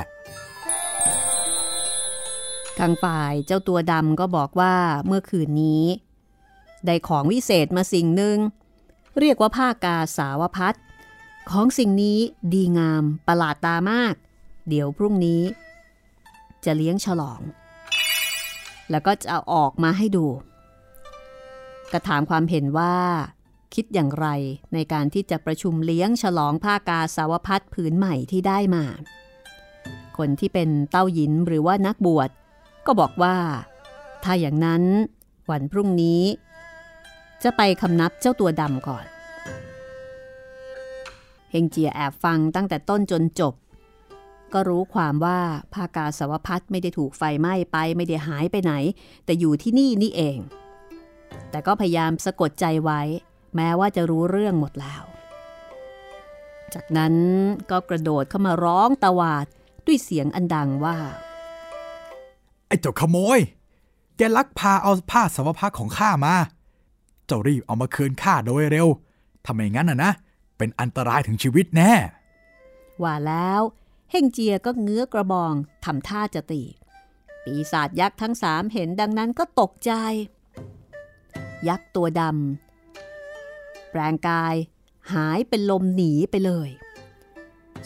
[2.79, 4.75] ทางฝ่ายเจ้าตัวดำก็บอกว่า
[5.07, 5.83] เมื่อคืนนี้
[6.85, 8.37] ได้ของวิเศษมาสิ่งหนึ่ง
[9.19, 10.77] เรียกว่าผ้ากาสาวพัด
[11.51, 12.19] ของสิ่งนี้
[12.53, 14.15] ดีงามประหลาดตามาก
[14.69, 15.41] เดี๋ยวพรุ่งนี้
[16.65, 17.41] จะเลี้ยงฉลอง
[18.89, 20.25] แล้วก็จะอออกมาให้ดู
[21.91, 22.95] กระถามความเห็นว่า
[23.73, 24.27] คิดอย่างไร
[24.73, 28.85] ในการที่จะประชุมเลี้ยงฉลองผ้ากาสาวพัดผืนใหม่ที่ได้มา
[30.17, 32.29] คนที่เป็นเต้าหยินหรือว่านักบวช
[32.87, 33.37] ก็บอกว่า
[34.23, 34.83] ถ้าอย่างนั้น
[35.49, 36.23] วันพรุ่งนี้
[37.43, 39.05] จะไปคำนับเจ้าตัวดำก่อน
[41.51, 43.53] เฮงเจียแอบฟังตั้งแต่ต้นจนจบ
[44.53, 45.39] ก็รู้ความว่า
[45.73, 48.73] ภากาสาวพัดไม่ได้ถูกไฟไหม้ไปไม่ได้หายไปไหน
[49.25, 50.37] แต่อยู่ที่นี่นี่เอง
[51.49, 53.01] แต่ก็พยายามสะกดใจไว้
[53.55, 55.03] แม้ว่าจะรู้เรื่องหมดแล้ว
[56.73, 57.15] จากนั้น
[57.71, 59.45] ก็กระโดดเข้ามาร้องตะวาด
[59.85, 60.97] ด้วยเสียงอันดังว่า
[62.67, 63.39] ไอ้เจ้าขโมย
[64.17, 66.35] แกลักพาเอาผ้าสาวพักของข้ามา
[67.25, 68.87] เจ้ารีบเอามาคืนข้าโดยเร็ว
[69.45, 70.11] ทำไมงั้นน่ะนะ
[70.57, 71.93] เป็นอันตรายถึงชีวิตแน่
[73.01, 73.61] ว่าแล้ว
[74.11, 75.53] เฮงเจียก็เงื้อกระบอง
[75.85, 76.63] ทำท่าจะตี
[77.43, 79.91] ปีศาจยักษ์ทั้งสามเห็นดังนั้นก็ตกใจ
[81.67, 84.55] ยักษ์ตัวดำแปลงกาย
[85.13, 86.69] หายเป็นลมหนีไปเลย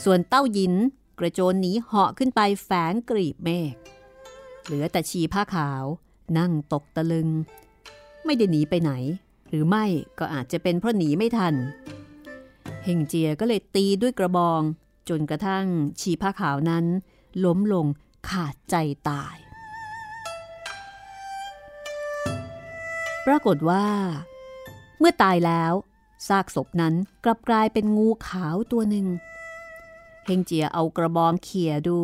[0.03, 0.73] ส่วนเต้าหยิน
[1.19, 3.75] กระโจนหนีเหาะขึ้นไปแฝงกรีบเมฆ
[4.65, 5.83] เหลือแต่ชีผ้าขาว
[6.37, 7.29] นั่งตกตะลึง
[8.25, 8.91] ไม่ได้หนีไปไหน
[9.49, 9.85] หรือไม่
[10.19, 11.53] ก็อาจจะเป็นเพราะหนีไม่ทัน
[12.83, 14.61] เฮงเจียก็เลยตีด้วยกระบอง
[15.09, 15.65] จนกระทั่ง
[16.01, 16.85] ชีผ้าขาวนั้น
[17.45, 17.85] ล้มลง
[18.29, 18.75] ขาดใจ
[19.09, 19.35] ตาย
[23.25, 23.85] ปรากฏว่า
[24.99, 25.73] เมื่อตายแล้ว
[26.27, 26.93] ซากศพนั้น
[27.23, 29.07] กลับกลายเป็นงูขาวตัวหนึ่ง
[30.25, 31.99] เฮงเจียเอากระบองเขี่ยดู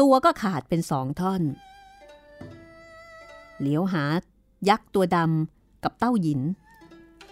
[0.00, 1.42] ตัวก็ขาดเป็นสองท่อน
[3.60, 4.04] เหลียวหา
[4.68, 6.40] ยักษ์ตัวดำกับเต้าหยิน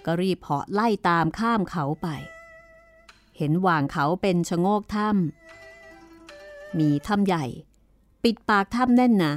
[0.05, 2.07] ก็รีบเหาะไล่ตามข้ามเขาไป
[3.37, 7.45] เห็นว่างเขาเป็นชะโงกถ้ำมีถ้ำใหญ่
[8.23, 9.35] ปิดปากถ้ำแน่นหนา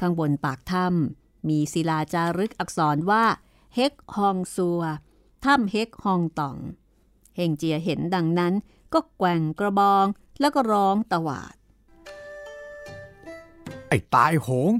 [0.00, 3.24] ข้างบนปากถ้ำมีศิลาจารึกอักษรว่า
[3.74, 4.82] เฮกฮองซัว
[5.44, 6.58] ถ้ำเฮกฮองตอง
[7.36, 8.54] เฮงเจียเห็นดังนั้น
[8.92, 10.06] ก็แกว่งกระบอง
[10.40, 11.54] แล้วก็ร้องตวาด
[13.88, 14.72] ไอ้ตายโหง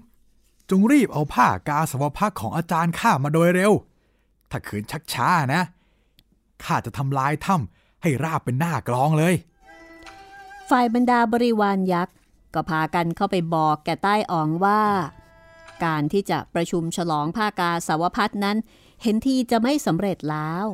[0.71, 3.73] จงรีบเอาผ้ากาสาวพักของอาจารย์ข้ามาโดยเร็ว
[4.51, 5.63] ถ้าขืนชักช้านะ
[6.65, 9.35] ข้าจะทำลายถ้ำให้ราบเป็นหน้ากลองเลย
[10.71, 12.15] ฝ่ายบรรดาบริวารยักษ์
[12.55, 14.83] ก็พากันเข้าไปบอกแก่ใต้อ่องว่า
[15.85, 18.57] การที่จะประชุมฉลองผ้ากาสาวพัดนั้น
[19.03, 20.65] เห็นทีจะไม่สำเร็จแล้ว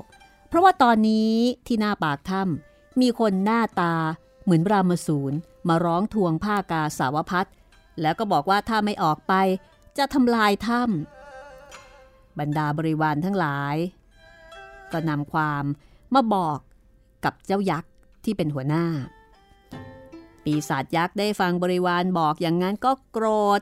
[0.49, 1.35] เพราะว่าตอนนี้
[1.67, 3.95] ที่หน้าปากถ้ำมีคนหน้าตา
[4.45, 5.37] เหมือนรามสูร
[5.69, 7.49] มาร้องทวงผ้ากาสาวพัด
[8.01, 9.33] แล้วก็บอกว่าถ้าไม่ออกไป
[9.99, 13.77] จะทำลายถ้ำบรรดาบริวารทั้งหลาย
[14.93, 15.65] ก็นำความ
[16.15, 16.59] มาบอก
[17.25, 17.91] กับเจ้ายักษ์
[18.25, 18.87] ที่เป็นหัวหน้า
[20.45, 23.27] ปีศาจยักษ์ได้ฟังบริวารบอกอย่างนั้นก็โกร
[23.59, 23.61] ธ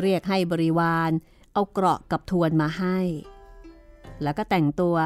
[0.00, 1.10] เรียกให้บริวาร
[1.52, 2.98] เอาเกราะกับทวนมาให้
[4.22, 4.96] แล้วก็แต่งตัว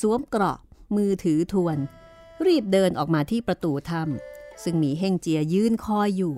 [0.00, 0.58] สวมเกราะ
[0.96, 1.78] มือถือทวน
[2.46, 6.36] รีบเดินออกมาที่ประตูถ้ำซึ่งมีเฮงเจียยืนคอยอยู่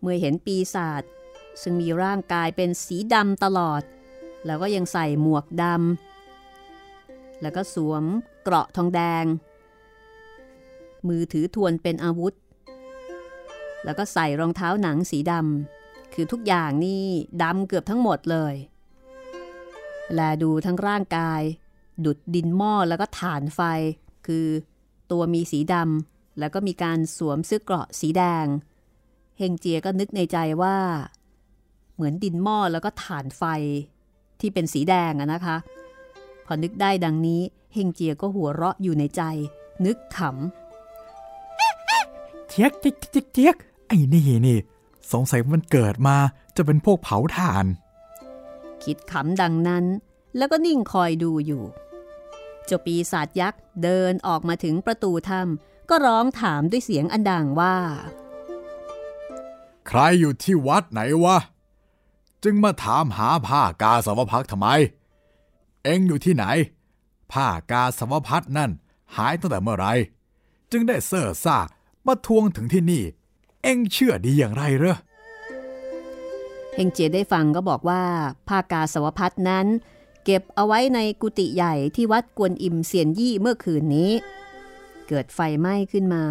[0.00, 1.02] เมื่อเห็นปีศาจ
[1.62, 3.82] ซึ่งมีร่างกายเป็นสีดำตลอด
[4.46, 8.04] แล้วก็ยังใส่หมวกดำแล้วก็สวม
[8.42, 9.24] เกราะทองแดง
[11.08, 12.34] มือถือทวนเป็นอาวุธ
[13.84, 17.04] แล้วก็ใส่รองเท้าหนังสีดำคือทุกอย่างนี่
[17.42, 18.54] ดำเกือบทั้งหมดเลย
[20.14, 21.42] แลดูทั้งร่างกาย
[22.04, 23.60] ดุดดินหม้อแล้วก็ฐานไฟ
[24.26, 24.46] คือ
[25.10, 28.46] ตัวมีสีดำแล้วก็มีการสวมเสื้อเกราะสีแดง
[29.38, 30.76] เฮงเจียก็นึกในใจว่า
[31.96, 33.42] เหมือนดินหม้อแล้วก็ฐานไฟ
[34.40, 35.56] ที่เป็นสีแดงอะนะคะ
[36.46, 37.40] พอนึกได้ดังนี้
[37.74, 39.22] เฮงเจียก็หัวเราะอยู่ในใจ
[39.86, 43.56] นึกขำเทียกเทียกเทียกเทียก
[43.86, 44.58] ไอ้นี่นี่
[45.12, 46.16] สงสัยมันเกิดมา
[46.56, 47.66] จะเป็นพวกเผาถ่าน
[48.84, 49.84] คิดขำดังนั้น
[50.36, 51.62] แล้วก็นิ่งคอยดูอยู่
[52.66, 57.76] เจ้าปีศาจยักษ์เดินออกมาถึงประตูถ้ำก็ร้องถามด้วยเสียงอันดังว่า
[59.86, 61.38] ใครอยู่ที่วัดไหนวะ
[62.48, 64.68] จึงมาถามหาผ้ากาสาวพักทำไม
[65.84, 66.44] เอ็งอยู่ที่ไหน
[67.32, 68.70] ผ้ากาสาวพัดนั่น
[69.16, 69.86] หายตั้งแต่เมื่อไร
[70.72, 71.58] จึงได้เซ่อซ่า
[72.06, 73.02] มาทวงถึงที่นี่
[73.62, 74.96] เอ็งเชื่อดีอย่างไรเหรอ
[76.74, 78.02] เฮงเจียได้ฟังก็บอกว่า
[78.48, 79.66] ผ้ากาสาวพัดนั้น
[80.24, 84.10] เก็บเอาไว้ในกุฏิใหญ่ที่วัดกวนอิมเซียนยี่เมื่อคืนนี้
[85.08, 86.24] เกิดไฟไหม้ขึ้นมา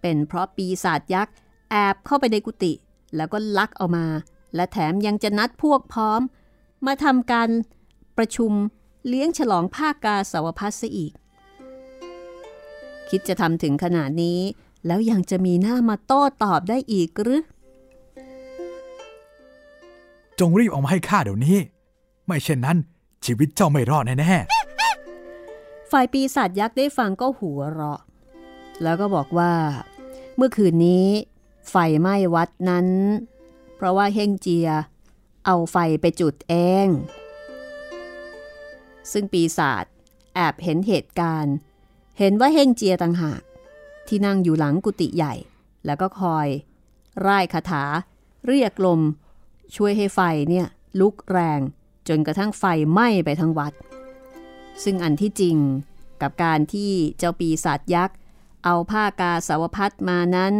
[0.00, 1.34] เป็นเพราะปีศาจยักษ์
[1.70, 2.72] แอบเข้าไปในกุฏิ
[3.16, 4.06] แล้วก็ลักเอามา
[4.54, 6.20] และแถมยังจะนัดพวกพร้อม
[6.86, 7.48] มาทำการ
[8.18, 8.52] ประชุม
[9.08, 11.12] เลี้ยงฉลองผ้ากาสาวพัดซะอีก
[13.08, 14.40] คิดจะทำถึงขนาดนี้
[14.86, 17.42] แล้วยังจะมีหน้ามาโต้ตอบได้อีกหรือ
[20.38, 21.56] จงรีบเอามาให้ข้าเดี๋ยวนี้
[22.26, 22.78] ไม่เช่นนั้น
[23.24, 24.32] ชีวิตเจ้าไม่รอดแน่
[25.90, 28.00] ฝ่ายปีศาจยักษ์ได้ฟังก็หัวเราะ
[28.82, 29.52] แล้วก็บอกว่า
[30.36, 31.06] เมื่อคืนนี้
[31.70, 32.86] ไฟไหม้วัดนั้น
[33.33, 33.33] เพ
[33.84, 34.68] ราะว่าเฮงเจีย
[35.46, 36.54] เอาไฟไปจุดเอ
[36.86, 36.88] ง
[39.12, 39.84] ซึ่งปีศาจ
[40.34, 41.54] แอบเห็นเหตุการณ์
[42.18, 43.42] เห็นว่าเฮงเจียต่างหาก
[44.08, 45.34] ที่นั่งอยู่หลังกุฏิใหญ่
[45.86, 46.48] แล้วก็คอย
[47.26, 47.84] ร่ายคาถา
[48.46, 49.00] เรียกลม
[49.76, 50.20] ช่วยให้ไฟ
[50.50, 50.66] เนี่ย
[51.00, 51.60] ลุกแรง
[52.08, 53.72] จนกระทั่งไฟไหม้ไปทั้งวัด
[54.84, 55.56] ซึ่งอันที่จริง
[56.22, 58.16] กับการที่เจ้าปีศาจยักษ์
[58.64, 60.54] เอาผ้ากาสาวพัดมานั้น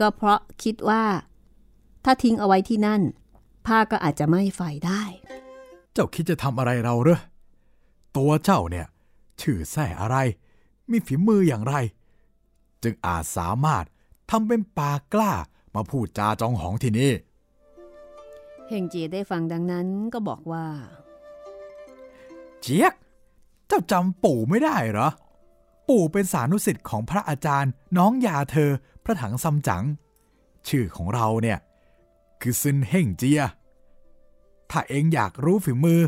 [0.00, 1.04] ก็เพราะคิดว่า
[2.04, 3.02] ถ้าทิ้งเอาไว้ที่นั่น
[3.66, 7.20] ผ้าก็อาจจะไหม้ไฟได้ๆเจ้าคิดจะทำอะไรเราเหรอ
[8.16, 8.86] ตัวเจ้าเนี่ย
[9.40, 10.16] ชื่อแส่อะไร
[10.90, 11.74] มีฝีมืออย่างไร
[12.82, 13.84] จึงอาจสามารถ
[14.30, 15.32] ทำเป็นปากกล้า
[15.74, 17.12] มาพูดจาจองหองที่นี่
[18.68, 20.66] เฮงเจียได้ฟังดังนั้นก็บอกว่า
[22.60, 22.94] เจี๊ยก
[23.66, 25.08] เจ้าจำปู่ไม่ได้เหรอ
[25.88, 28.70] ปู่เป็นสานุสิทธิ์ของพระอาจารย์ น้องยาเธอ
[29.04, 29.84] พระถังซัมจั๋ง
[30.68, 31.58] ชื่อของเราเนี่ย
[32.40, 33.42] คือซึนเฮ่งเจีย
[34.70, 36.00] ถ้าเองอยากรู้ฝีมือ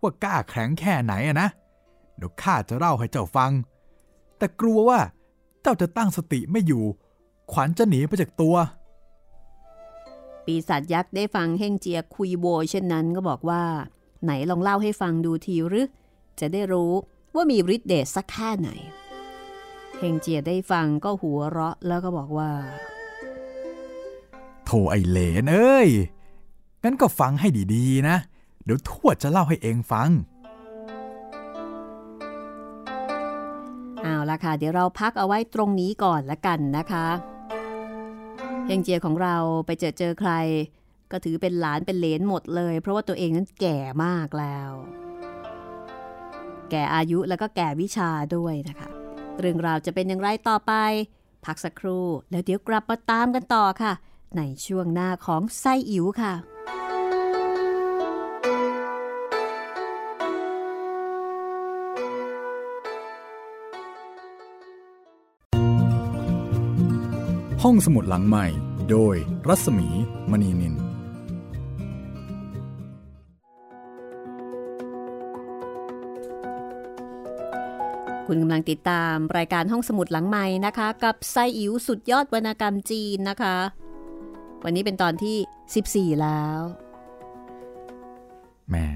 [0.00, 1.48] ว่ากล้าแข็งแค่ไหนอะนะ
[2.16, 3.52] เดี๋ยวข้าจะเล่าให้เจ้าฟัง
[4.38, 5.00] แต่กลัวว่า
[5.62, 6.84] เจ้าจะตั้งสติไม่อยู่
[7.52, 8.56] ขวัญจะหนีไปจากตัว
[10.44, 13.62] ปีศาจยักษ์ได้ฟังเฮงเจียคุยโวเช่นนั้นก็บอกว่า
[14.24, 15.86] ไหนลองเล่าให้ฟังดูทีหรือ
[16.40, 16.92] จะได้รู้
[17.34, 18.70] ว่ามีฤทธิ์เดชสักแค่ไหน
[19.98, 22.50] เฮงเจียได้ฟังก็หัวเราะแล้วก็บอกว่า
[24.64, 25.88] โธ่ไอเหลนเอ้ย
[26.82, 28.16] งั้นก็ฟังให้ดีๆนะ
[28.64, 30.10] เดี๋ยวทวดจะเล่าให้เองฟัง
[34.02, 37.06] เอาละค่ะ เดี๋ยวเราพักเอาไว้ตรงนี้ก่อนละกันนะคะ
[38.66, 40.32] เฮงเจียของเราไปเจอเจอใคร
[41.10, 44.70] ก็ถือเป็นหลานเป็นเลนหมดเลย เพราะว่าตัวเองนั้นแก่มากแล้ว
[46.70, 48.88] แก่อายุแล้วก็แก่วิชาด้วยนะคะ
[49.40, 50.72] เรื่องราวจะเป็นอย่างไรต่อไป
[51.44, 53.92] พักสักครู่ แล้วเดี๋ยวกลับมาตามกันต่อค่ะ
[54.36, 56.34] ในช่วงหน้าของไส้อิ๋วค่ะ
[67.62, 68.46] ห้องสมุดหลังใหม่
[68.90, 69.16] โดย
[69.48, 69.88] รัศมี
[70.30, 70.74] มณีนิน
[78.26, 83.56] คุณกำลังติดตามรายการห้องสมุดหลังใหม่นะคะ กับไซอิ๋วสุดยอดวรรณกรรมจีนนะคะ
[84.64, 86.60] วันนี้เป็นตอนที่ 14 แล้ว
[88.70, 88.86] แม่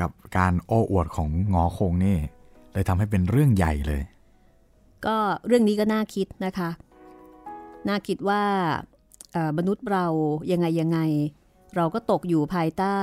[0.00, 2.18] กับการโอ้อวดของงอคงนี่
[2.72, 4.02] เลยทำให้เป็นเรื่องใหญ่เลย
[5.06, 6.70] ก็เรื่องนี้ก็น่าคิดนะคะ
[7.88, 8.42] น่าคิดว่า
[9.32, 10.06] เอ่อมนุษย์เรา
[10.52, 10.98] ยังไงยังไง
[11.76, 13.00] เราก็ตกอยู่ภายใต้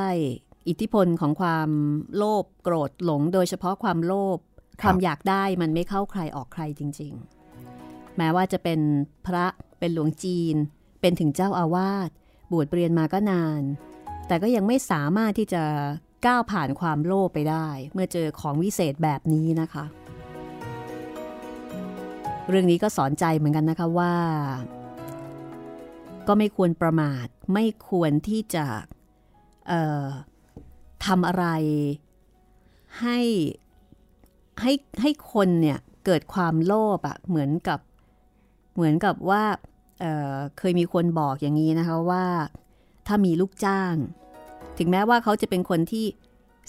[0.67, 1.69] อิทธิพลของความ
[2.17, 4.38] โลภโกรธหลง โดยเฉพาะความโลภ
[4.82, 7.13] ครับความอยากได้มันไม่เข้าใครออกใครจริง
[7.63, 8.80] ๆ แม้ว่าจะเป็น
[9.26, 9.45] พระ
[9.80, 10.56] เป็นหลวงจีน
[11.01, 12.10] เป็นถึงเจ้าอาวาส
[12.51, 13.62] บวชเรียนมาก็นาน
[14.27, 15.63] แต่ก็ยังไม่สามารถที่จะ
[16.25, 19.86] ก้าวผ่านความโลภไปได้ เมื่อเจอของวิเศษแบบนี้นะคะ
[22.49, 24.15] เรื่องนี้ก็สอนใจเหมือนกันนะคะว่า
[26.27, 28.65] ก็ไม่ควรประมาทไม่ควรที่จะ
[31.05, 31.45] ทำอะไร
[33.01, 33.19] ให้
[34.62, 37.79] ให้ให้คนเนี่ยเกิดความโลภอะเหมือนกับ
[38.75, 39.43] เหมือนกับว่า
[39.99, 42.25] เอ่อเคยมีคนบอกอย่างนี้นะคะว่า
[43.07, 43.95] ถ้ามีลูกจ้าง
[44.77, 46.05] ถึงแม้ว่าเขาจะเป็นคนที่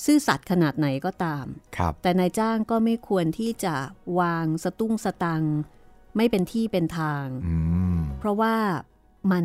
[0.05, 3.75] ซื่อสัตย์ขนาดไหนก็ตามครับแต่นายจ้างก็ไม่ควรที่จะ
[4.21, 5.57] วางสตุ้งสตังค์
[6.17, 7.57] ไม่เป็นที่เป็นทางอื
[7.97, 8.55] มเพราะว่า
[9.33, 9.45] มัน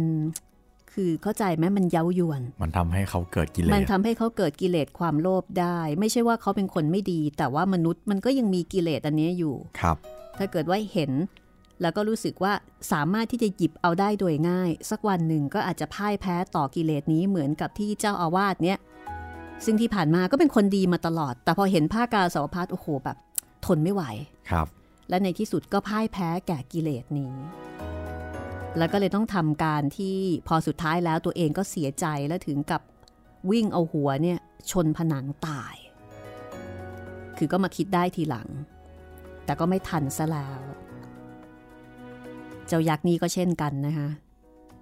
[0.93, 9.97] คือเข้าใจไหมมันเย้ายวน มันทำให้เขาเกิดกิเลมันสทำให้เขาเกิดกิเลสความโลภได้ ไม่ใช่ว่าเขาเป็นคนไม่ดี แต่ว่ามนุษย์มันก็ยังมีกิเลสอันเนี้ยอยู่ ครับ
[10.37, 11.11] ถ้าเกิดว่าเห็น
[11.83, 12.53] แล้วก็รู้สึกว่า
[12.91, 18.77] สามารถที่จะหยิบเอาได้โดยง่าย สักวันหนึ่งก็อาจจะพ่ายแพ้ต่อกิเลสนี้เหมือนกับที่เจ้าอาวาสเนี่ย
[19.65, 23.17] ซึ่งที่ผ่านมาก็เป็นคนดีมาตลอด แต่พอเห็นผ้ากาสาวพัดโอ้โหแบบ
[23.65, 24.03] ทนไม่ไหว
[24.49, 24.67] ครับ
[25.09, 27.33] และในที่สุดก็พ่ายแพ้แก่กิเลสนี้
[28.77, 30.17] แล้วก็เลยต้องทำการที่
[30.47, 32.81] พอสุดท้ายแล้วตัวเองก็เสียใจและถึงกับ
[33.51, 34.39] วิ่งเอาหัวเนี่ย
[34.71, 35.75] ชนผนังตาย
[37.37, 38.49] คือก็มาคิดได้ทีหลัง
[39.45, 40.61] แต่ก็ไม่ทันซะแล้ว
[42.67, 44.09] เจ้ายักษ์นี้ก็เช่นกันนะคะ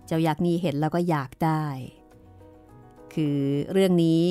[0.08, 1.63] เจ้ายักษ์นี้เห็นแล้วก็อยากได้
[3.13, 3.38] คือ
[3.74, 4.22] เรื่องนี้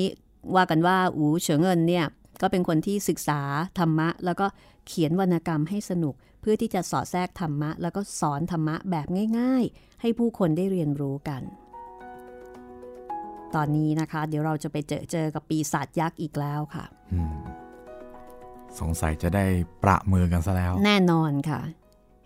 [0.55, 2.05] ว่ากันว่าอูเฉิงเงินเนี่ย
[2.41, 3.41] ก็เป็นคนที่ศึกษา
[3.79, 4.45] ธรรมะ แล้วก็
[4.87, 9.07] เขียนวรรณกรรมให้สนุก เพื่อที่จะสอดแทรกธรรมะ แล้วก็สอนธรรมะแบบ
[9.39, 11.41] ง่าย ๆ ให้ผู้คนได้เรียนรู้กัน
[13.55, 17.37] ตอนนี้นะคะ เดี๋ยวเราจะไปเจอเจอกับปีศาจยักษ์อีกแล้วค่ะอืม
[18.79, 19.45] สงสัยจะได้
[19.83, 21.61] ประมือกันซะแล้ว แน่นอนค่ะ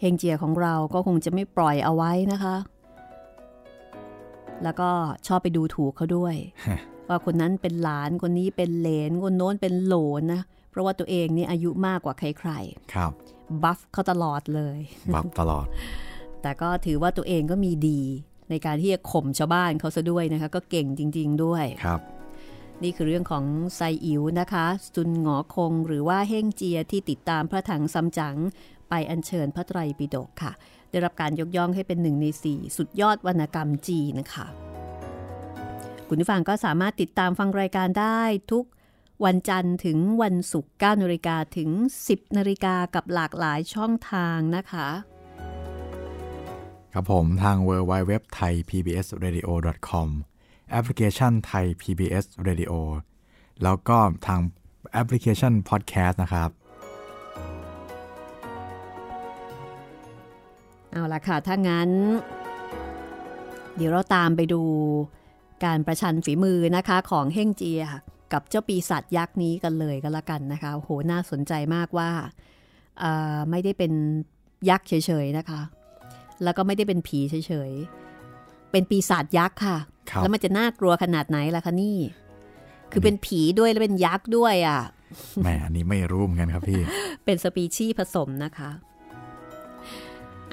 [0.01, 2.55] เฮงเจียของเราก็คงจะไม่ปล่อยเอาไว้นะคะ
[4.63, 4.89] แล้วก็
[5.27, 6.35] ชอบไปดูถูกเขาด้วย
[7.07, 12.51] ว่าคนนั้นเป็นหลานคนนี้เป็นเหลนคนโน้นเป็นโหลนนะ เพราะว่าตัวเองนี่อายุมากกว่าใคร
[12.93, 14.79] ครับๆบัฟเขาตลอดเลย
[15.13, 15.65] บับตลอด
[16.41, 18.01] แต่ก็ถือว่าตัวเองก็มีดี
[18.49, 22.01] ในการที่จะข่มชาวบ้านเขาซะด้วยนะคะ ก็เก่งจริง ๆ ด้วยครับ
[22.83, 23.43] นี่คือเรื่องของ
[23.75, 28.37] ไซอิ๋วนะคะ ซุนหงอคงหรือว่าเฮ่งเจียที่ติดตามพระถังซัมจั๋ง
[28.89, 30.51] ไปอัญเชิญพระไตรปิฎกค่ะ
[30.91, 34.47] ได้รับการยกย่องให้เป็นหนึ่งในสี่สุดยอดวรรณกรรมจีนนะคะ
[36.07, 38.21] คุณผู้ฟังก็สามารถติดตามฟังรายการได้
[38.51, 38.65] ทุก
[39.25, 41.69] วันจันทร์ถึงวันศุกร์9นาฬิกาถึง
[42.05, 44.87] 10นาฬิกากับหลากหลายช่องทางนะคะ
[46.93, 49.47] ครับผมทาง w w w t h a i PBS Radio
[49.89, 50.09] com
[50.71, 52.73] แอปพลิเคชันไทย PBS Radio
[53.63, 54.39] แล้วก็ทาง
[54.93, 56.49] แอปพลิเคชัน Podcast นะครับ
[60.95, 61.89] เอาละค่ะ ถ้างั้น
[63.75, 64.61] เดี๋ยวเราตามไปดู
[65.65, 67.81] การประชันฝีมือนะคะของเฮ่งเจีย
[68.33, 72.09] กับเจ้าปีศาจยักษ์นี้กันเลยก็แล้วกันนะคะโอ้โหน่าสนใจมากว่า
[72.99, 73.91] เอ่อไม่ได้เป็น
[74.69, 74.93] ยักษ์เฉ
[75.23, 75.61] ยๆนะคะ
[76.43, 77.35] แล้วก็ไม่ได้เป็นผีเฉ
[77.69, 79.77] ยๆ เป็นปีศาจยักษ์ค่ะ
[80.09, 81.97] ครับแล้วมันจะน่ากลัวขนาดไหนล่ะคะนี่
[82.91, 84.81] คือเป็นผีด้วยแล้วเป็นยักษ์ด้วยอะ
[85.41, 86.81] แหมอันนี้ไม่รู้เหมือนกันครับพี่
[87.25, 88.69] เป็นสปีชีส์ผสมนะคะ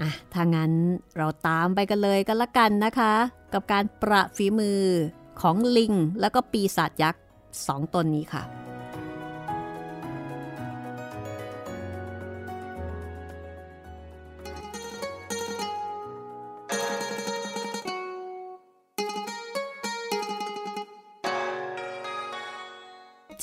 [0.01, 0.73] อะถ้างั้น
[1.17, 3.13] เราตามไปกันเลยก็แล้วกันนะคะ
[3.53, 4.83] กับการประฝีมือ
[5.41, 7.23] ของลิงแล้วก็ปีศาจยักษ์
[7.67, 8.45] สองตนนี้ค่ะ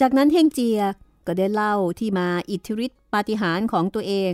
[0.03, 0.81] จากนั้นเฮงเจีย
[1.27, 4.31] ก็ได้เล่าที่มาอิทธิฤทธิปาฏิหาริย์ของตัวเอง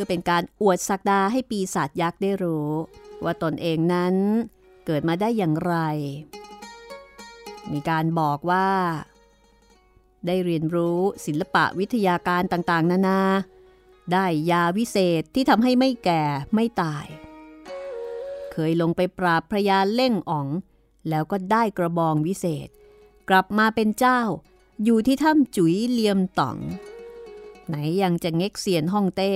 [0.00, 2.70] พื่อเป็นการอวดศักดาให้ปีศาจยักษ์ได้รู้
[3.24, 4.14] ว่าตนเองนั้น
[4.86, 5.74] เกิดมาได้อย่างไร
[7.72, 8.68] มีการบอกว่า
[10.26, 13.20] ได้เรียนรู้ศิลปะวิทยาการต่างๆ นานา
[14.12, 16.22] ได้ยาวิเศษที่ทำให้ไม่แก่
[16.54, 17.06] ไม่ตาย
[18.52, 20.48] เคยลงไปปราบพระยาเล่งอ๋อง
[21.08, 22.68] แล้วก็ได้กระบองวิเศษ
[23.28, 24.20] กลับมาเป็นเจ้า
[24.84, 26.58] อยู่ที่ถ้ำจุ๋ยเลียมต่อง
[27.68, 29.32] ไหนยังจะเง็กเซียนฮ่องเต้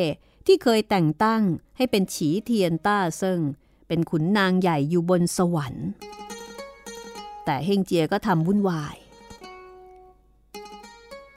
[0.47, 1.43] ที่เคยแต่งตั้ง
[1.77, 3.41] ให้เป็นฉีเทียนต้าเซิง
[3.89, 5.87] เป็นขุนนางใหญ่อยู่บนสวรรค์
[7.45, 8.97] แต่เฮงเจียก็ทำวุ่นวาย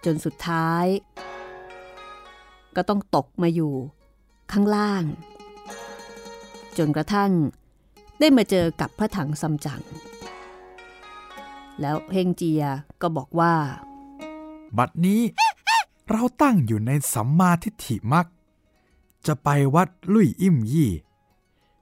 [0.06, 0.86] จนสุดท้าย
[2.76, 3.74] ก็ต้องตกมาอยู่
[4.52, 5.04] ข้างล่าง
[6.78, 7.32] จนกระทั่ง
[8.20, 9.82] ได้มาเจอกับพระถังซัมจั๋ง
[11.82, 12.64] แล้วเฮงเจีย
[13.02, 13.54] ก็บอกว่า
[14.78, 15.22] บัดนี้
[16.12, 18.26] เราตั้งอยู่ในสัมมาทิฏฐิมัก
[19.28, 20.92] จะไปวัดลุยอิ่มยี่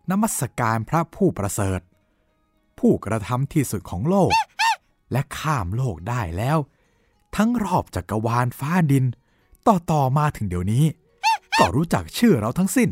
[0.10, 1.80] นมัสการพระผู้ประเสริฐ
[2.80, 4.32] ผู้กระทำที่สุดของโลก
[5.12, 6.58] และข้ามโลกได้แล้ว
[7.36, 9.06] ทั้งรอบจักกรวาลฟ้าดิน
[9.68, 10.86] ต่อต่อมาถึงเดี๋ยวนี้
[11.60, 12.90] ก็รู้จักชื่อเราทั้งสิ้น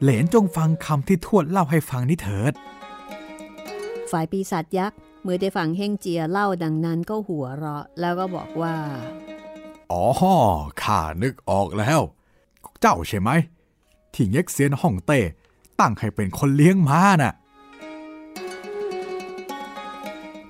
[0.00, 2.52] เหลนจงฟังคำที่ทวดเล่าให้ฟังนิเถิด
[4.10, 8.74] ฝ่ายปีศาจยักษ์เมื่อได้ฟังเฮงเจียเล่าดังนั้นก็หัวเราะ แล้วก็บอกว่า
[9.90, 10.04] อ๋อ
[10.82, 12.00] ข้านึกออกแล้ว
[12.80, 13.30] เจ้าใช่ไหม
[14.14, 15.20] ที่เง็กเซียนฮ่องเต้
[15.80, 17.34] ตั้งให้เป็นคนเลี้ยงม้าน่ะ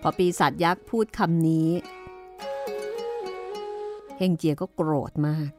[0.01, 1.69] พอปีศาจยักษ์พูดคำนี้
[4.19, 5.51] เฮงเจียก็โกรธมาก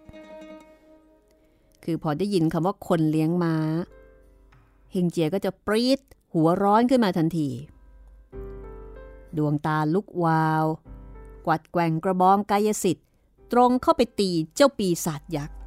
[1.83, 3.55] คือพอได้ยินคำว่าคนเลี้ยงม้า
[4.91, 5.99] เฮงเจียก็จะปรี๊ด
[6.33, 7.49] หัวร้อนขึ้นมาทันที
[9.37, 10.65] ดวงตาลุกวาว
[11.45, 13.07] กวัดแกว่งกระบองกายสิทธิ์
[13.51, 15.57] ตรงเข้าไปตีเจ้าปีศาจยักษ์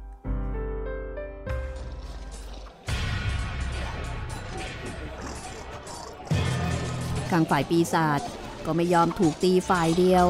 [7.31, 8.21] ทางฝ่ายปีศาจ
[8.65, 10.25] ก็ไม่ยอมถูกตีฝ่ายเดียว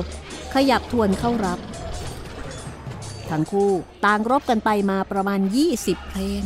[0.54, 1.60] ขยับทวนเข้ารับ
[3.30, 3.72] ทั้งคู่
[4.06, 5.40] ต่างรบกันไปมาประมาณ
[5.76, 6.44] 20 เพลง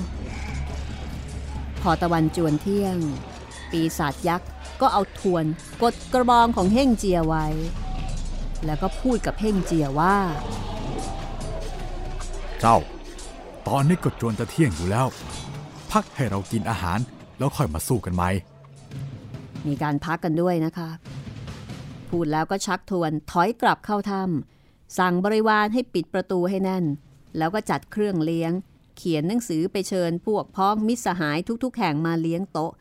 [1.81, 2.97] พอตะวันจวนเที่ยง
[3.71, 4.49] ปีศาจยักษ์
[4.81, 5.45] ก็เอาทวน
[5.81, 7.45] กดกระบองของเฮ่งเจียไว้
[8.65, 10.17] แล้วก็พูดกับเฮ่งเจียว่า
[12.59, 12.77] เจ้า
[13.67, 15.07] ตอนนี้ก็จวนจะเที่ยงอยู่แล้ว
[15.91, 16.99] พักให้เรากินอาหาร
[17.37, 18.23] แล้วค่อยมาสู้กันไหม
[19.67, 20.89] มีการพักกันด้วยนะคะ
[22.09, 26.85] พูดแล้วก็ชักทวนถอยกลับเข้าถ้ำสั่งบริวารให้ปิดประตูให้แน่น
[27.37, 28.51] แล้วก็จัดเครื่องเลี้ยง
[28.97, 32.71] เขียนหนังสือไปเชิญพวกพ้องมิตรสหายทุกๆแห่งมาเลี้ยงโต๊ะ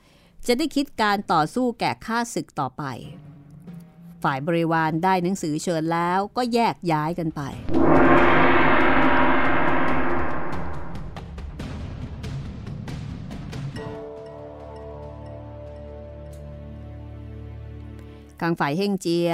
[0.47, 2.83] จะได้คิดการต่อสู้แก่ข้าศึกต่อไป
[4.23, 7.41] ฝ่ายบริวารได้หนังสือเชิญแล้วก็แยกย้ายกันไป
[18.41, 19.31] กลางฝ่ายเฮ่งเจีย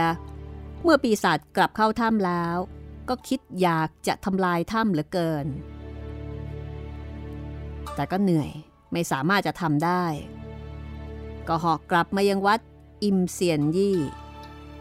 [0.83, 2.57] เมื่อปีศาจกลับเข้าถ้ำแล้ว
[3.09, 5.47] ก็คิดอยากจะทำลายถ้ำเหลือเกิน
[7.95, 8.51] แต่ก็เหนื่อย
[8.93, 10.05] ไม่สามารถจะทำได้
[11.49, 12.61] ก็หอกกลับมายังวัด
[13.03, 13.99] อิมเซียนยี่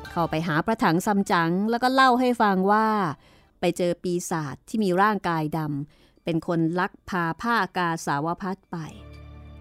[0.10, 2.88] เข้าไปหาพระถังซัมจั๋งแล้วก็เล่าให้ฟังว่า
[3.60, 8.78] ไปเจอปีศาจที่มีร่างกายดำเป็นคนลักพาผ้ากาสาวพัดไป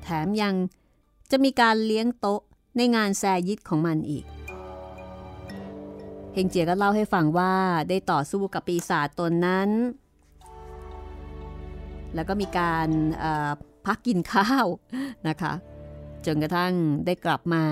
[0.02, 0.54] แถมยัง
[1.30, 2.40] จะมีการเลี้ยงโต๊ะ
[2.76, 4.24] ในงานแซยิตของมันอีก
[6.34, 7.54] เฮงเจียก็เล่าให้ฟังว่า
[7.88, 9.70] ได้ต่อสู้กับปีศาจตนนั้น
[12.14, 12.88] แล้วก็มีการ
[13.86, 14.66] พักกินข้าว
[15.28, 15.52] นะคะ
[16.26, 16.72] จนกระทั่ง
[17.06, 17.64] ได้กลับมา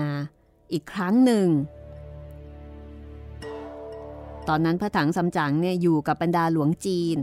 [0.71, 1.47] อีกครั้งหนึ่ง
[4.47, 7.17] ตอนนั้นพระถังซัมจั๋งเนี่ยอยู่กับบรรดาหลวงจีน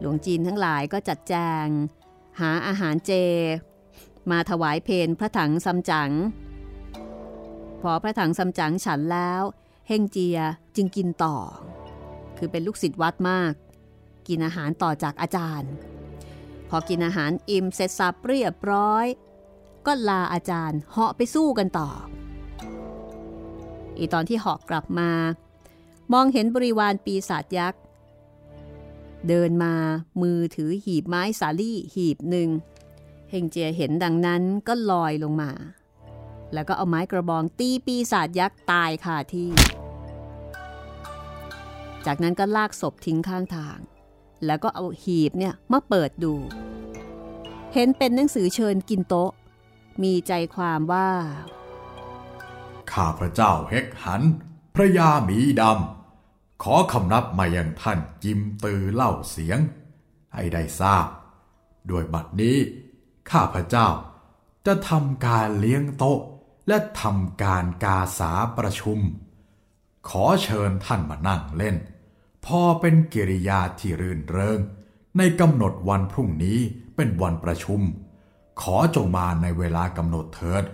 [0.00, 1.66] หลวงจีนทั้งหลายก็จัดแจง
[2.40, 3.12] หาอาหารเจ
[4.30, 6.10] มาถวายเพนพระถังซัมจั๋ง
[7.82, 9.42] พอพระถังซัมจั๋งฉันแล้ว
[9.88, 10.38] เฮงเจีย
[10.76, 11.36] จึงกินต่อ
[12.38, 13.52] คือเป็นลูกศิษย์วัดมาก
[14.28, 15.70] กินอาหารต่อจากอาจารย์
[16.68, 19.06] พอกินอาหารอิ่มเสร็จสับเรียบร้อย
[19.86, 21.90] ก็ลาอาจารย์เหาะไปสู้กันต่อ
[23.96, 25.10] อีตอนที่เหาะกลับมา
[26.12, 27.80] มองเห็นบริวารปีศาจยักษ์
[29.28, 29.74] เดินมา
[30.22, 32.48] มือถือหีบไม้สาลี่หีบหนึ่ง
[33.30, 35.50] เฮงเจียเห็นดังนั้นก็ลอยลงมา
[36.54, 39.50] แล้วก็เอาไม้กระบองตีปีศาจยักษ์ตายคาที่
[42.06, 43.78] จากนั้นก็ลากศพทิ้งข้างทาง
[44.46, 46.34] แล้วก็เอาหีบเนี่ยมาเปิดดู
[47.74, 49.30] เห็นเป็นหนังสือเชิญกินโต๊ะ
[50.02, 51.10] มีใจความว่า
[52.92, 54.22] ข้าพระเจ้าเฮกหัน
[54.74, 59.58] พระยาหมีดำ ขอคำนับมายังท่านจิมตือเล่าเสียง
[60.34, 61.06] ให้ได้ทราบ
[61.90, 62.56] ด้วยบัดนี้
[63.30, 63.88] ข้าพระเจ้า
[64.66, 66.20] จะทำการเลี้ยงโต๊ะ
[66.68, 68.98] และทำการกาสาประชุม
[70.08, 71.76] ขอเชิญท่านมานั่งเล่น
[72.46, 74.60] พอเป็นกิริยาที่รื่นเริง
[75.18, 76.58] ในกำหนดวันพรุ่งนี้
[76.96, 77.80] เป็นวันประชุม
[78.60, 80.64] ขอจงมาในเวลากำหนดเถิด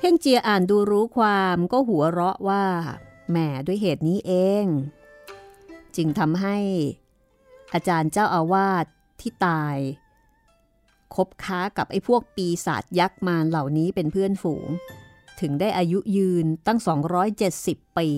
[0.00, 2.64] เฮงเจียอ่านดูรู้ความก็หัวเราะว่า
[3.30, 4.64] แหมด้วยเหตุนี้เอง
[5.96, 6.56] จึงทำให้
[7.72, 8.84] อาจารย์เจ้าอาวาส
[9.20, 9.76] ที่ตาย
[11.14, 14.68] คบค้ากับไอ้พวกปีศาจยักษ์มารเหล่านี้เป็นเพื่อนฝูง
[15.40, 16.78] ถึงได้อายุยืนตั้ง
[17.38, 18.10] 270 ปี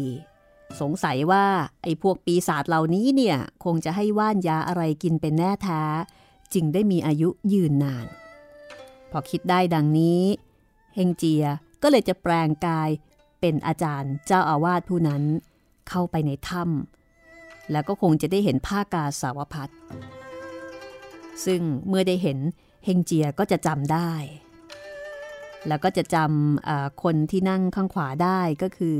[0.81, 1.45] สงสัยว่า
[1.83, 5.83] ไอ้พวกปีศาจเหล่านี้เนี่ย คงจะให้ว่านยาอะไรกินเป็นแน่แท้
[6.55, 8.07] จึงได้มีอายุยืนนาน
[9.11, 10.23] พอคิดได้ดังนี้
[10.95, 11.45] เฮงเจีย
[11.83, 12.91] ก็เลยจะแปลงกาย
[13.41, 15.23] เป็นอาจารย์เจ้าอาวาสผู้นั้น
[15.89, 19.71] เข้าไปในถ้ำแล้วก็คงจะได้เห็นผ้ากาสาวพัด
[21.45, 22.39] ซึ่งเมื่อได้เห็น
[22.85, 24.13] เฮงเจียก็จะจำได้
[25.69, 28.99] แล้วก็จะจำคนที่นั่งข้างขวาได้ก็คือ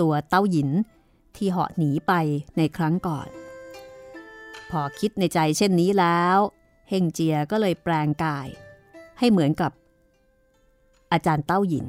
[0.00, 0.70] ตัวเต้าหยิน
[1.36, 2.12] ที่เหาะหนีไป
[2.56, 3.28] ในครั้งก่อน
[4.70, 6.38] พอคิดในใจเช่นนี้แล้ว
[6.88, 8.48] เฮงเจียก็เลยแปลงกาย
[9.18, 9.72] ให้เหมือนกับ
[11.12, 11.86] อาจารย์เต้าหยิน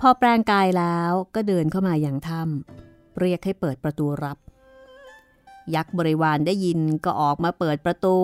[0.00, 4.38] พอแปลงกายแล้วก็เดินเข้ามาอย่างถ้ำเรียกให้เปิดประตูรับ
[5.74, 8.16] ยักษ์บริวารได้ยินก็ออกมาเปิดประตู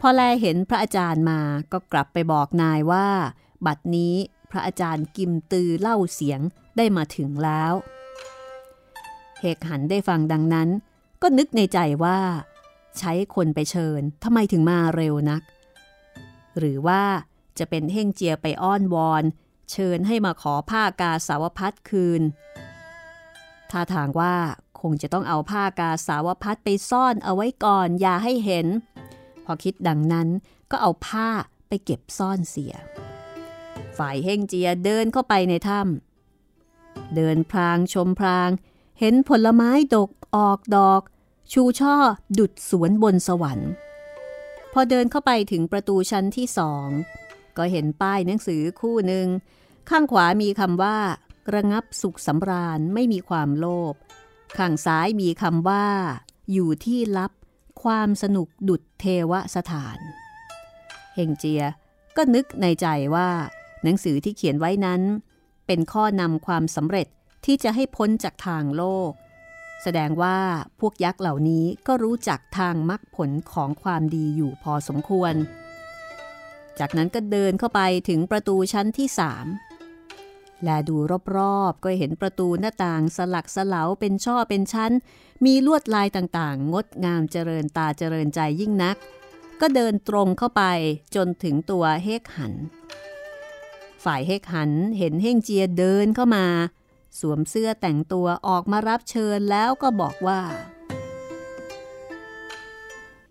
[0.00, 1.40] พอแลเห็นพระอาจารย์มา
[1.72, 3.08] ก็กลับไปบอกนายว่า
[3.66, 4.14] บัดนี้
[4.50, 6.40] พระอาจารย์กิมตือเล่าเสียง
[6.76, 7.72] ได้มาถึงแล้ว
[9.40, 10.68] เฮกหันได้ฟังดังนั้น
[11.22, 12.18] ก็นึกในใจว่า
[12.98, 15.42] ใช้คนไปเชิญทำไมถึงมาเร็วนัก
[16.58, 17.02] หรือว่า
[17.58, 19.24] จะเป็นเฮ่งเจียไปอ้อนวอน
[19.70, 22.22] เชิญให้มาขอผ้ากาสาวพัดคืน
[23.70, 24.34] ท่าทางว่า
[24.80, 28.66] คงจะต้องเอาผ้ากาสาวพัดไปซ่อนเอาไว้ก่อนอย่าให้เห็น
[29.48, 30.28] พอคิดดังนั้น
[30.70, 31.28] ก็เอาผ้า
[31.68, 32.74] ไปเก็บซ่อนเสีย
[33.98, 38.50] ฝ่ายเฮงเจียเดินเข้าไปในถ้ำเดินพรางชมพราง
[39.00, 41.02] เห็นผลไม้ดกออกดอก
[41.52, 41.96] ชูช่อ
[42.38, 43.70] ดุดสวนบนสวรรค์
[44.72, 46.88] พอเดินเข้าไปถึงประตูชั้นที่สอง
[47.56, 49.26] ก็เห็นป้ายหนังสือคู่หนึ่ง
[49.90, 50.98] ข้างขวามีคำว่า
[51.54, 53.94] ระงับสุขสำราญไม่มีความโลภ
[54.56, 55.86] ข้างซ้ายมีคำว่า
[56.52, 57.32] อยู่ที่ลับ
[57.82, 59.98] ความสนุกดุดเทวสถาน
[61.14, 61.64] เฮงเจีย
[62.16, 63.28] ก็นึกในใจว่า
[63.82, 65.00] หนังสือที่เขียนไว้นั้น
[65.66, 67.08] เป็นข้อนำความสำเร็จ
[67.44, 69.12] ที่จะให้พ้นจากทางโลก
[69.82, 70.38] แสดงว่า
[70.80, 75.34] พวกยักษ์เหล่านี้ก็รู้จักทางมรรคผลของความดีอยู่พอสมควร
[76.78, 79.46] จากนั้นก็เดินเข้าไปถึงประตูชั้นที่สาม
[80.64, 80.96] แลดู
[81.36, 84.92] รอบๆ ก็เห็นประตูหน้าต่างสลักสลาเป็นช่อเป็นชั้น
[85.44, 88.96] มีลวดลายต่างๆ งดงามเจริญตาเจริญใจยิ่งนัก
[89.60, 90.62] ก็เดินตรงเข้าไป
[91.14, 92.54] จนถึงตัวเฮกหัน
[94.04, 96.46] ฝ่ายเฮกหันเห็นเฮงเจียเดินเข้ามา
[97.20, 100.40] สวมเสื้อแต่งตัวออกมารับเชิญแล้วก็บอกว่า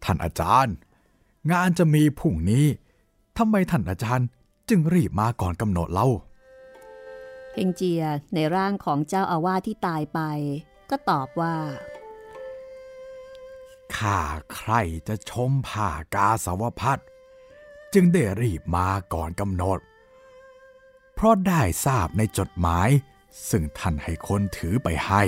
[0.04, 0.76] ท่านอาจารย์
[1.52, 2.66] งานจะมีพรุ่งนี้
[3.38, 4.28] ทำไมท่านอาจารย์
[4.70, 6.08] จึงรีบมาก่อนกำหนดเล่า
[7.58, 8.04] ฮงเจีย
[8.34, 10.20] ในร่างของเจ้าอาวาสที่ตายไป
[10.90, 11.56] ก็ตอบว่า
[13.96, 14.20] ข้า
[14.56, 14.74] ใคร
[15.08, 17.02] จะชมผ่ากาสาวพัด
[17.94, 19.80] จึงได้รีบมาก่อนกำหนด
[21.16, 22.90] เพราะได้ทราบในจดหมาย
[23.50, 25.24] ซึ่งท่านให้คนถือไปให้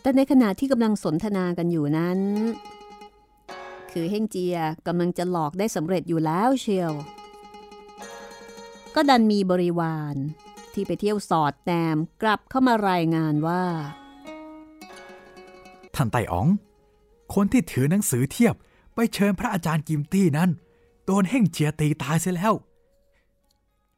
[0.00, 2.18] แต่ในขณะที่กำลังสนทนากันอยู่นั้น
[3.92, 4.56] คือเฮงเจีย
[4.86, 6.92] กำลังจะหลอกได้สำเร็จอยู่แล้วเชียว
[8.94, 10.16] ก็ดันมีบริวาร
[10.72, 13.64] ที่ไปเที่ยวสอดแนมกลับเข้ามารายงานว่า
[15.94, 16.48] ท่านไต่อ๋อง
[17.34, 18.54] คนที่ถือหนังสือเทียบ
[18.94, 20.50] ไปเชิญพระอาจารย์กิมตี้นั้น
[21.04, 22.54] โดนเฮ่งเจียตีตายเสียแล้ว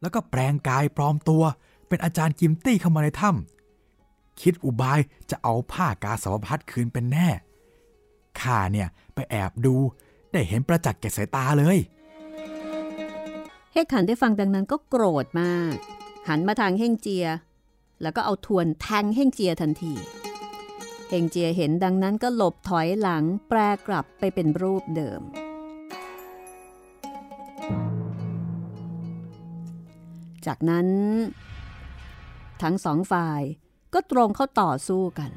[0.00, 1.42] แล้วก็แปลงกายปลอมตัว
[1.88, 7.28] เป็นอาจารย์กิมตี้เข้ามาในถ้ำคิดอุบายจะเอาผ้ากาสาวพัดคืนเป็นแน่
[8.40, 9.74] ข้าเนี่ยไปแอบดู
[10.32, 11.78] ได้เห็นประจักษ์แก่สายตาเลย
[13.76, 15.74] เฮกขันได้ฟังดังนั้นก็โกรธมาก
[16.28, 17.26] หันมาทางเฮงเจีย
[18.02, 19.94] แล้วก็เอาทวนแทงเฮงเจียทันที
[21.08, 25.20] เฮงเจียเห็นดังนั้นก็หลบถอยหลังแปรกลับไปเป็นรูปเดิม
[30.46, 30.88] จากนั้น
[32.62, 33.42] ทั้งสองฝ่าย
[33.94, 35.30] ก็ตรงเข้าต่อสู้กัน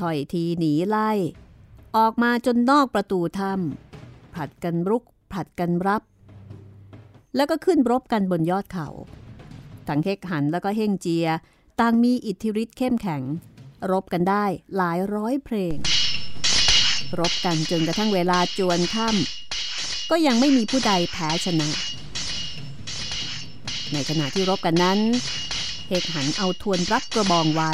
[0.00, 1.10] ถอยทีหนีไล่
[1.96, 6.02] ออกมาจนนอกประตูถ้ำผัดกันรุกผัดกันรับ
[7.36, 8.88] แล้วก็ขึ้นรบกันบนยอดเขา
[9.88, 11.26] ทั้งเฮกหันแล้วก็เฮงเจีย
[11.80, 13.22] ต่างมีอิทธิฤทธิ์เข้มแข็ง
[13.90, 14.44] รบกันได้
[14.76, 15.76] หลายร้อยเพลง
[17.18, 21.70] รบกันจนกระทั่งเวลาจวนค่ำก็ยังไม่มีผู้ใดแพ้ชนะ
[23.92, 24.98] ในขณะที่รบกันนั้น
[25.88, 27.72] เฮกหันเอาทวนรับกระบองไว้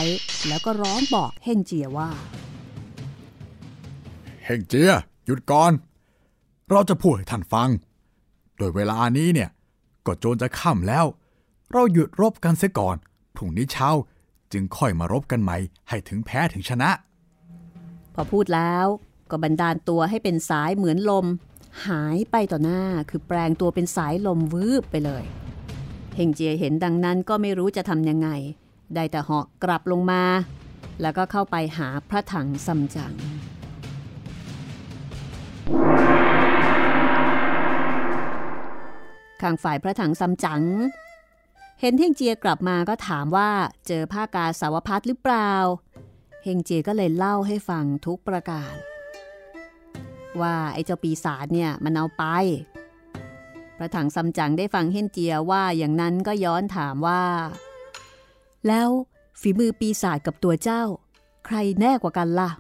[0.49, 2.11] แล้วก็ร้องบอกเฮงเจียว่า
[4.45, 4.93] เฮงเจีย
[5.25, 5.73] หยุดก่อน
[6.71, 7.69] เราจะพูดให้ท่านฟัง
[8.59, 9.51] โดยเวลานี้เนี่ย
[10.07, 11.05] ก็โจนจะค่ำแล้ว
[11.73, 12.97] เราหยุดรบกันเสียก่อน
[13.35, 13.91] พรุ่งนี้เช้า
[14.53, 15.57] จึงค่อยมารบกันใหม่
[15.89, 16.91] ให้ถึงแพ้ถึงชนะ
[18.15, 18.87] พอพูดแล้ว
[19.31, 21.27] ก็บันดาลตัวให้เป็นสายเหมือนลม
[21.87, 25.25] หายไปต่อหน้าคือแปลงตัวเป็นสายลมวืบไปเลย
[26.17, 28.29] เฮงเจียเห็นดังนั้นก็ไม่รู้จะทำยังไง
[28.95, 30.23] ได้แต่เหาะกลับลงมา
[31.01, 40.63] แล้วก็เข้าไปหาพระถังซัมจั๋งางฝ่ายพระถังซัมจั๋ง
[41.81, 43.51] เห็นเฮงเจียกลับมาก็ถามว่า
[43.87, 45.53] เจอผ้ากาสาวพัดหรือเปล่า
[46.45, 48.75] เฮงเจียก็เลยเล่าให้ฟังทุกประการ
[50.41, 52.25] ว่าไอ้เจ้าปีศาจเนี่ยมันเอาไป
[53.77, 57.23] พระถังซัมจั๋งได้ฟังเฮนเจียว่าอย่างนั้นก็ย้อนถามว่า
[58.67, 58.89] แล้ว
[59.41, 60.83] ฝีมือปีศาจกับตัวเจ้า
[61.47, 62.51] ใครแน่กว่ากันล่ะ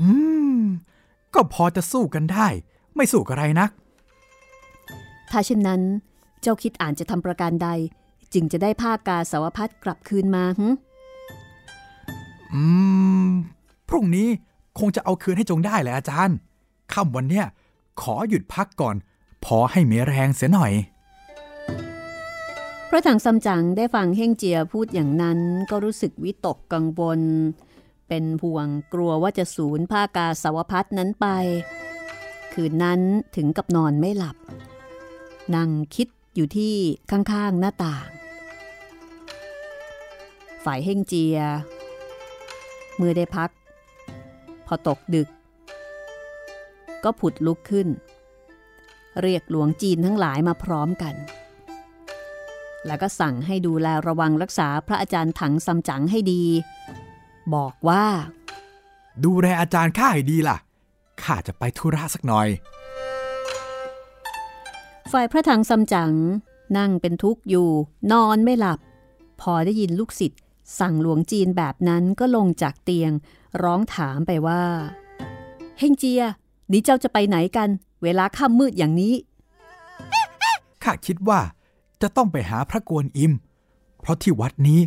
[0.00, 0.08] อื
[0.58, 0.60] ม
[1.34, 2.48] ก็พอจะสู้กันได้
[2.96, 3.70] ไม่สู้กับไรนัก
[5.30, 5.82] ถ้าเช่นนั้น
[6.40, 7.68] เจ้าคิดอ่านจะทำประการใด
[8.34, 10.66] จึงจะได้ผ้ากาสาวพัดกลับคืนมาหึ
[12.52, 12.62] อื
[13.26, 13.28] ม
[13.88, 14.28] พรุ่งนี้
[14.78, 16.36] คงจะเอาคืนให้จงได้แหละอาจารย์
[16.92, 17.46] ค่ำวันเนี้ย
[18.00, 18.96] ขอหยุดพักก่อน
[19.44, 20.72] พอให้มีแรงเสียหน่อย
[22.88, 25.38] พระถังซัมจั๋งได้ฟังเฮงเจียพูดอย่างนั้น
[25.70, 27.20] ก็รู้สึกวิตกกังวล
[28.08, 31.26] เป็นห่วงกลัวว่าจะสูญผ้ากาสาวพัดนั้นไป
[32.52, 33.00] คืนนั้น
[33.36, 34.36] ถึงกับนอนไม่หลับ
[35.54, 36.74] นั่งคิดอยู่ที่
[37.10, 38.08] ข้างๆหน้าต่าง
[40.64, 41.38] ฝ่ายเฮงเจีย
[42.96, 43.50] เมื่อได้พัก
[44.66, 45.28] พอตกดึก
[47.04, 47.88] ก็ผุดลุกขึ้น
[49.20, 51.14] เรียกหลวงจีนทั้งหลายมาพร้อมกัน
[52.86, 56.42] แล้วก็สั่งให้ดูแลระวังรักษาพระอาจารย์ถังซัมจั๋งให้ดี
[57.54, 58.04] บอกว่า
[59.24, 60.56] ดูแลอาจารย์ข้าให้ดีล่ะ
[61.24, 62.48] ข้าจะไปธุระสักหน่อย
[65.12, 66.12] ฝ่ายพระถังซัมจั๋ง
[66.78, 67.68] นั่งเป็นทุกข์อยู่
[68.12, 68.78] นอนไม่หลับ
[69.40, 70.40] พอได้ยินลูกศิษย์
[70.78, 73.12] สั่งหลวงจีนแบบนั้นก็ลงจากเตียง
[73.62, 74.62] ร้องถามไปว่า
[75.78, 76.22] เฮงเจีย
[76.70, 77.68] นี่เจ้าจะไปไหนกัน
[78.02, 79.14] เวลาค่ำมืดอย่างนี้
[80.82, 81.40] ข้าคิดว่า
[82.02, 83.32] จะต้องไปหาพระกวนอิม
[84.00, 84.80] เพราะที่วัดนี้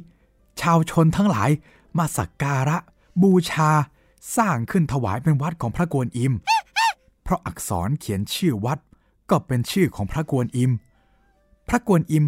[0.62, 1.50] ชาวชนทั้งหลาย
[1.98, 2.78] มาสักการะ
[3.22, 3.70] บูชา
[4.38, 6.34] สร้างขึ้นถวายเป็นวัดของพระกวนอิม
[7.24, 8.80] เพราะอักษรเขียนชื่อวัด
[9.30, 10.72] ก็เป็นชื่อของพระกวนอิม
[11.70, 12.26] พระกวนอิม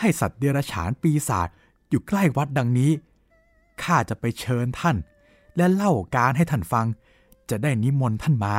[0.00, 1.48] ให้สัตว์เดรัจฉานปีศาจ
[1.88, 2.90] อยู่ใกล้วัดดังนี้
[3.82, 4.96] ข้าจะไปเชิญท่าน
[5.56, 6.86] และเล่าการให้ท่านฟัง
[7.50, 8.56] จะได้นิมนต์ท่านมา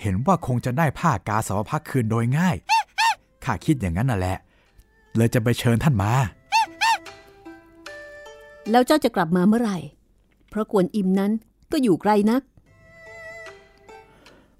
[0.00, 2.56] เห็นว่าคงจะได้ผ้ากาสาวพักคืนโดยง่าย
[3.44, 4.38] ข้าคิดอย่างนั้นน่ะแหละ
[5.16, 6.12] เลยจะไปเชิญท่านมา
[8.70, 9.78] แล้วเจ้าจะกลับมาเมื่อไหร่
[10.48, 11.32] เพราะกวนอิมนั้น
[11.72, 12.42] ก็อยู่ไกลนัก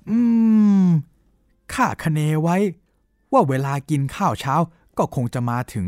[0.09, 0.19] อื
[0.85, 0.87] ม
[1.75, 2.57] ข้าคะเนไว้
[3.33, 4.55] ว่าเวลากินข้าวเช้า
[4.99, 5.87] ก็คงจะมาถึง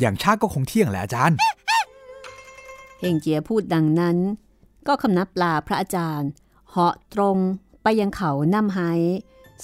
[0.00, 1.36] อย่างช้าก็คงเที่ยงแหละอาจารย์
[2.98, 4.16] เฮงเจียพูดดังนั้น
[4.86, 6.30] ก็คำนับลาพระอาจารย์
[6.70, 7.36] เหาะตรง
[7.82, 8.78] ไปยังเขาน้ำไฮ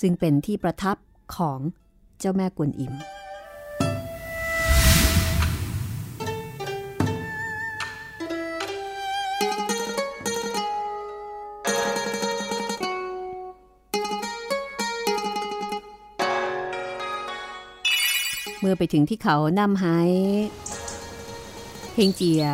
[0.01, 0.97] ซึ่งเป็นที่ประทับ
[1.36, 1.59] ของ
[2.18, 2.93] เจ้าแม่กวนอิม
[18.61, 19.87] เมื่อไปถึงที่เขาน้ำไฮ
[21.95, 22.45] เฮงเจีย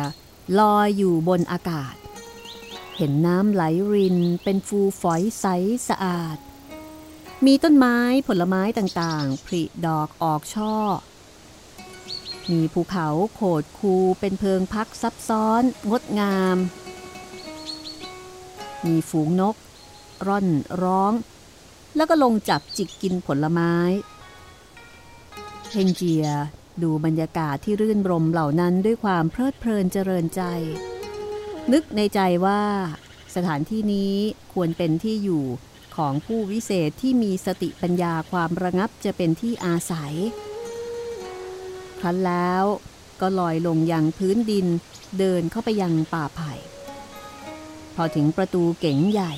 [0.59, 1.95] ลอยอยู่บนอากาศ
[2.97, 5.45] เห็นน้ำไหลรินเป็นฟูฝอยใส
[5.87, 6.37] สะอาด
[7.45, 7.97] มีต้นไม้
[8.27, 10.75] ผลไม้ต่างๆผลิดอกออกช่อ
[12.51, 16.57] มีภูเขาโขดคูเป็นเพิงพักซับซ้อน งดงาม
[18.85, 19.55] มีฝูงนก
[20.27, 20.47] ร่อน
[20.81, 21.13] ร้อง
[21.95, 23.73] แล้วก็ลงจับจิกกินผลไม้
[25.73, 26.25] เฮงเจีย
[26.83, 30.41] ดูบรรยากาศที่รื่นรมเหล่านั้นด้วยความเพลิดเพลินเจริญใจ
[31.71, 32.61] นึกในใจว่า
[33.35, 34.13] สถานที่นี้
[34.53, 35.45] ควรเป็นที่อยู่
[35.95, 40.13] ของผู้วิเศษที่มีสติปัญญาความระงับจะเป็นที่อาศัย
[41.99, 42.63] ครั้นแล้ว
[43.21, 44.67] ก็ลอยลงยังพื้นดิน
[45.19, 46.53] เดินเข้าไปยังป่าไผ่
[47.95, 49.33] พอถึงประตูเก๋งใหญ่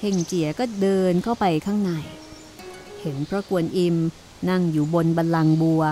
[0.00, 1.92] เฮงเจียก็เดินเข้าไปข้างใน
[3.00, 3.96] เห็นพระกวนอิม
[4.48, 5.82] นั่งอยู่บนบัลลังบัว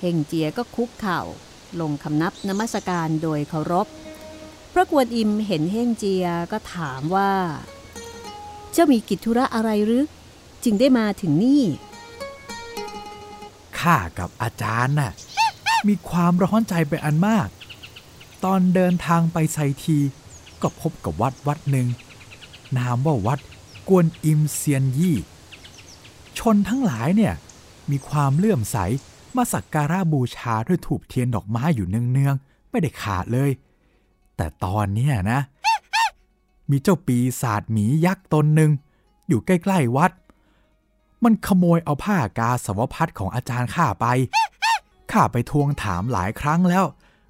[0.00, 1.20] เฮงเจียก็คุกเข่า
[1.80, 3.86] ลงคำนับนมัสการโดยเคารพ
[4.72, 7.32] พระกวนอิมเห็นเฮงเจียก็ถามว่า
[8.72, 10.04] เจ้ามีกิจธุระอะไรหรือ
[10.64, 11.64] จึงได้มาถึงนี่
[13.78, 15.12] ข้ากับอาจารย์น่ะ
[15.88, 17.48] มีความร้อนใจเป็นอันมาก
[18.44, 19.98] ตอนเดินทางไปไซที
[20.62, 21.86] ก็พบกับวัดวัดหนึ่ง
[22.76, 23.40] นามว่าวัด
[23.88, 25.16] กวนอิมเซียนยี่
[26.38, 27.34] ชนทั้งหลายเนี่ย
[27.90, 28.76] มีความเลื่อมใส
[29.36, 33.50] มาสักการะบูชาด้วยถูกเทียนดอกไม้อยู่เนืองๆ ไม่ได้ขาดเลย
[34.36, 35.40] แต่ตอนเนี้ยนะ
[36.70, 38.70] มีเจ้าปีศาจหมียักษ์ตนหนึ่ง
[39.28, 40.12] อยู่ใกล้ๆวัด
[41.24, 44.06] มันขโมยเอาผ้ากาสาวพัดของอาจารย์ข้าไป
[45.12, 46.84] ข้าไปทวงถามหลายครั้งแล้ว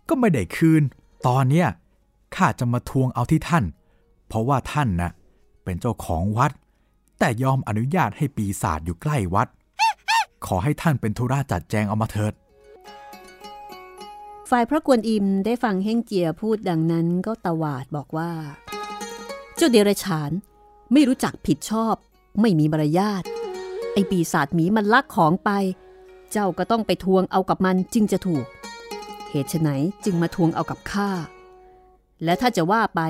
[0.08, 0.82] ก็ไม่ได้คืน
[1.26, 1.68] ตอนเนี้ย
[2.36, 3.64] ข้าจะมาทวงเอาที่ท่าน
[4.28, 5.12] เพราะว่าท่านนะ่ะ
[5.64, 6.52] เป็นเจ้าของวัด
[7.18, 9.48] แต่ยอมอนุญาตให้ปีศาจอยู่ใกล้วัด
[10.46, 12.32] ขอให้ท่านเป็นธุระจัดแจงเอามาเถิด
[14.50, 18.32] ฝ่ายพระกวนอิมได้ฟังเฮ่งเจียพูดดังนั้นก็ตวาดบอกว่า
[19.56, 20.30] เจ้าเดรัจฉาน
[20.92, 21.94] ไม่รู้จักผิดชอบ
[22.40, 23.22] ไม่มีมารยาท
[23.92, 25.50] ไอปีศาจหมีมันลักของไป
[26.32, 28.44] เจ้าก็ต้องไปทวงเอากับมันจึงจะถูก
[29.30, 29.68] เหตุไฉน
[30.04, 31.10] จึงมาทวงเอากับข้า
[32.24, 33.00] และถ้าจะว่าไป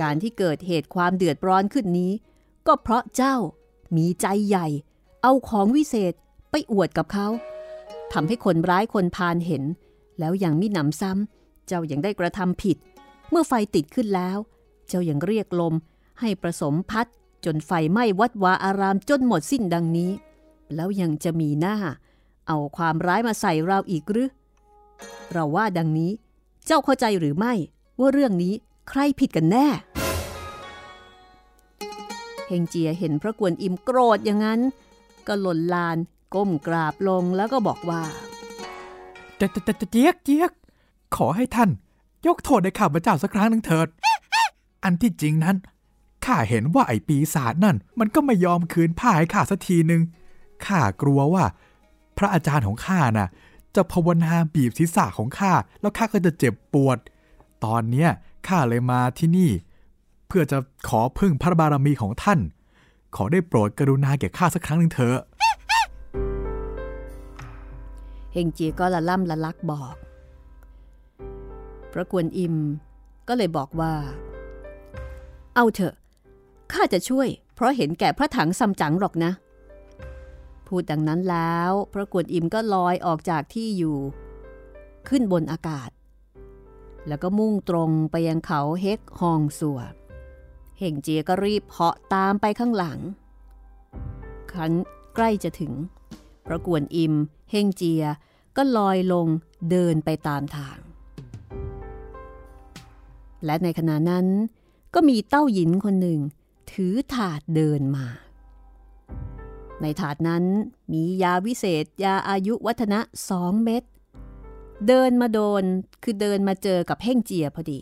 [0.00, 2.12] การที่เกิดเหตุความเดือดร้อนขึ้นนี้
[2.66, 3.36] ก็เพราะเจ้า
[3.96, 4.66] มีใจใหญ่
[5.22, 6.14] เอาของวิเศษ
[6.50, 7.28] ไปอวดกับเขา
[8.12, 9.64] ทำให้คนร้ายคนพาลเห็น
[10.18, 12.76] แล้วยังมิหนำซ้ำ เจ้ายังได้กระทำผิด
[13.30, 14.38] เมื่อไฟติดขึ้นแล้ว
[14.88, 15.74] เจ้ายังเรียกลม
[16.20, 17.06] ให้ผสมพัด
[17.44, 20.10] จนไฟไหม้วัดวาอารามจนหมดสิ้นดังนี้
[20.74, 21.76] แล้วยังจะมีหน้า
[22.48, 24.30] เอาความร้ายมาใส่เราอีกหรือ
[25.32, 26.10] เราว่าดังนี้
[26.66, 27.52] เจ้าเข้าใจหรือไม่
[27.98, 28.54] ว่าเรื่องนี้
[28.88, 29.68] ใครผิดกันแน่
[32.46, 34.60] เฮงเจียเห็นพระกวนอิมโกรธอย่างนั้น
[35.26, 35.98] ก็หล่นลาน
[36.34, 38.02] ก้มกราบลงแล้วก็บอกว่า
[39.36, 39.60] เจ๊เจ๊
[39.92, 40.52] เจี๊ยกเจี๊ยก
[41.16, 41.70] ขอให้ท่าน
[42.26, 43.88] ยกโทษให้ข้าพเจ้าสักครั้งหนึ่งเถิด
[44.84, 45.56] อันที่จริงนั้น
[46.24, 50.02] ข้าเห็นว่าไอ้ปีศาจนั่น มันก็ไม่ยอมคืนผ้าให้ข้าสักทีหนึ่ง
[50.66, 51.44] ข้ากลัวว่า
[52.18, 53.28] พระอาจารย์ของข้าน่ะ
[53.74, 56.98] จะภาวนาบีบศีรษะของข้าแล้วข้าก็จะเจ็บปวด
[57.64, 58.08] ตอนเนี้ย
[58.48, 59.50] ข้าเลยมาที่นี่
[60.28, 60.58] เพื่อจะ
[60.88, 62.40] ขอพึ่งพระบารมีของท่าน
[63.16, 65.18] ขอได้โปรดกรุณาแก่ข้าสักครั้งหนึ่งเถอะ
[68.36, 69.96] ฮงเจียก็ละล่ำละลักบอก
[71.92, 72.56] พระกวนอิม
[73.28, 73.94] ก็เลยบอกว่า
[75.54, 75.94] เอาเถอะ
[76.72, 79.32] ข้าจะช่วย เพราะเห็นแก่พระถังซัมจั๋งหรอกนะ
[80.66, 83.98] พูดดังนั้นแล้ว พระกวนอิมก็ลอยออกจากที่อยู่
[85.08, 85.90] ขึ้นบนอากาศ
[87.08, 89.80] แล้วก็มุ่งตรงไปยังเขาเฮกฮองสัว
[90.78, 92.98] เฮงเจียก็รีบเหาะตามไปข้างหลัง
[94.50, 94.72] ครั้น
[95.14, 95.72] ใกล้จะถึง
[96.46, 97.14] พระกวนอิม
[97.50, 98.04] เฮงเจีย
[98.56, 99.26] ก็ลอยลง
[99.70, 100.78] เดินไปตามทาง
[103.44, 104.26] และในขณะนั้น
[104.94, 106.20] ก็มีเต้าหยินคนหนึ่ง
[106.72, 108.06] ถือถาดเดินมา
[109.80, 110.44] ในถาดนั้น
[110.92, 113.82] มียาวิเศษยาอายุวัฒนะสองเม็ด
[114.86, 115.64] เดินมาโดน
[116.02, 117.80] คือเดินมาเจอกับเฮงเจียพอดี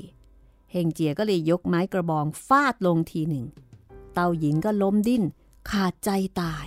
[0.72, 3.44] เฮงเจียก็เลยยกไม้กระบองฟาดลงทีหนึ่ง
[4.14, 5.22] เต้าหญิงก็ล้มดิ้น
[5.70, 6.10] ขาดใจ
[6.40, 6.66] ตาย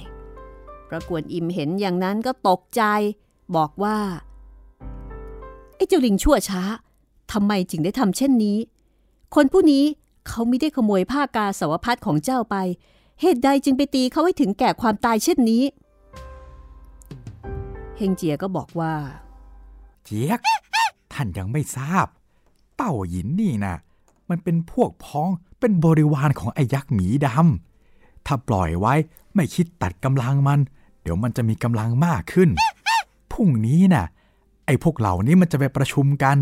[0.90, 2.84] ประกวนอิมเห็นอย่างนั้นก็ตกใจ
[3.56, 3.98] บอกว่า
[5.76, 6.62] ไอ้เจ้าลิงชั่วช้า
[7.32, 8.58] ทำไมจึงได้ทำเช่นนี้
[9.36, 9.84] คนผู้นี้
[10.28, 12.56] เขาไม่ได้ขโมยผ้ากาสาวพัดของเจ้าไป
[13.22, 15.64] เหตุใดจึงไปตีเขาให้ถึงแก่ความตายเช่นนี้
[17.98, 18.94] เฮงเจียก็บอกว่า
[20.04, 20.40] เจี๊ยก
[21.14, 22.08] ท่านยังไม่ทราบ
[22.78, 23.76] เต้าหยินนี่นะ
[24.30, 25.30] มันเป็นพวกพ้อง
[25.60, 28.94] เป็นบริวารของไอ้ยักษ์หมีดำถ้าปล่อยไว้
[29.36, 30.60] ไม่คิดตัดกำลังมัน
[31.10, 32.50] ดี๋ยวมันจะมีกำลังมากขึ้น
[33.32, 34.06] พรุ่งนี้น่ะ
[34.66, 36.38] ไอ้พวกเหล่านี้มันจะไปประชุมกัน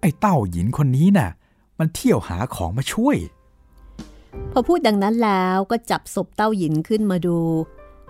[0.00, 1.30] ไอ้เต้าหยินคนนี้น่ะ
[1.78, 3.16] มันเที่ยวหาของมาช่วย
[4.52, 7.38] พอพูดดังนั้นแล้วก็จับศพเต้าหยินขึ้นมาดู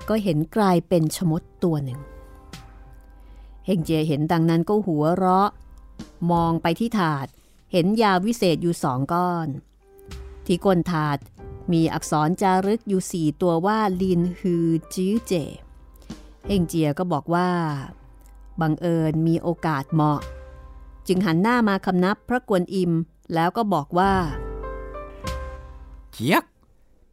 [0.09, 2.01] ก็เห็นกลายเป็นชมดตัวหนึ่ง
[3.67, 5.51] เฮงเจียเห็นดังนั้นก็หัวเราะ
[6.33, 7.27] มองไปที่ถาด
[7.73, 9.49] เห็นยาวิเศษอยู่สองก้อน
[10.47, 11.19] ที่ก้นถาด
[11.73, 15.35] มีอักษรจารึกอยู่สี่ตัวว่าลินฮือจื้อเจ
[16.47, 17.49] เฮงเจียก็บอกว่า
[18.61, 20.21] บังเอิญมีโอกาสเหมาะ
[21.07, 22.93] จึงหันหน้ามาคำนับพระกวนอิม
[23.35, 24.13] แล้วก็บอกว่า
[26.13, 26.45] เจี๊ยก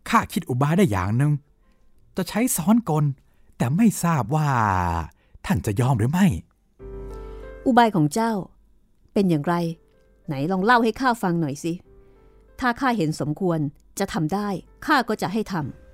[0.09, 1.31] ข้าคิดอุบายได้อย่างหนึ่ง
[2.15, 3.05] จะใช้ซ้อนกล
[3.57, 4.47] แต่ไม่ทราบว่า
[5.45, 6.25] ท่านจะยอมหรือไม่
[7.65, 8.31] อุบายของเจ้า
[9.13, 9.55] เป็นอย่างไร
[10.27, 11.73] ไหนลองเล่าให้ข้าฟังหน่อยสิ
[12.59, 13.59] ถ้าข้าเห็นสมควร
[13.99, 14.47] จะทำได้
[14.85, 15.84] ข้าก็จะให้ทำ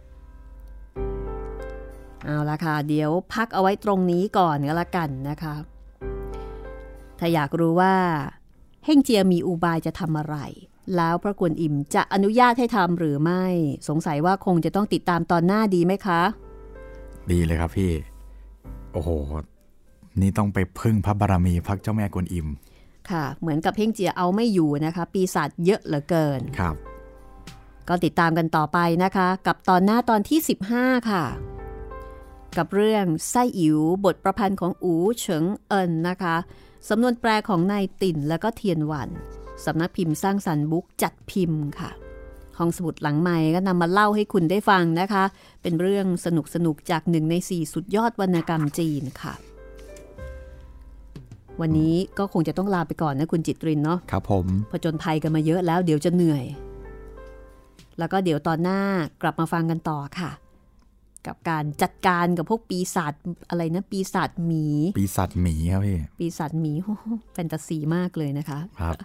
[2.25, 5.55] เอาละค่ะ เดี๋ยวพักเอาไว้ตรงนี้ก่อนก็แล้วกันนะคะ
[7.19, 7.95] ถ้าอยากรู้ว่า
[8.85, 10.37] เฮ่งเจียมีอุบายจะทำอะไร
[10.95, 13.43] แล้วพระกวนอิมจะอนุญาตให้ทำหรือไม่
[13.87, 16.21] สงสัยว่าคงจะต้องติดตามตอนหน้าดีไหมคะ
[17.31, 17.91] ดีเลยครับพี่
[18.93, 19.09] โอ้โห
[20.21, 22.47] นี่ต้องไปพึ่งพระบารมีพักเจ้าแม่กวนอิม
[23.09, 26.75] ค่ะ เหมือนกับเฮ่งเจียเอาไม่อยู่นะคะ ปีศาจเยอะเหลือเกิน ครับ
[27.87, 30.39] ก็ติดตามกันต่อไปนะคะ กับตอนหน้าตอนที่
[30.73, 31.23] 15 ค่ะ
[32.57, 36.35] กับเรื่องไส้อิ๋วบทประพันธ์ของอูเฉิงเอินนะคะ
[36.89, 39.09] สำนวนแปลของนายติ่นแล้วก็เทียนหวัน
[39.65, 41.91] สำนักพิมพ์สร้างสรรค์บุ๊กจัดพิมพ์ค่ะ
[42.57, 45.23] ห้องสมุดหลังใหม่ก็นำมาเล่าให้คุณได้ฟังนะคะ
[45.61, 49.33] เป็นเรื่องสนุกสนุกๆจากหนึ่งในสี่สุดยอดวรรณกรรมจีนค่ะ
[51.61, 56.45] วันนี้ก็คงจะต้องลาไปก่อนนะคุณจิตรินเนาะครับผมผจญภัยกันมาเยอะแล้วเดี๋ยวจะเหนื่อย
[57.99, 58.79] แล้วก็เดี๋ยวตอนหน้า
[59.21, 60.31] กลับมาฟังกันต่อค่ะ
[61.27, 63.13] กับการจัดการกับพวกปีศาจ
[63.49, 64.65] อะไรนะ ปีศาจหมี
[64.97, 68.95] ปีศาจหมีครับพี่ ปีศาจหมีโอ้โหแฟนตาซีมากเลยนะคะ ครับ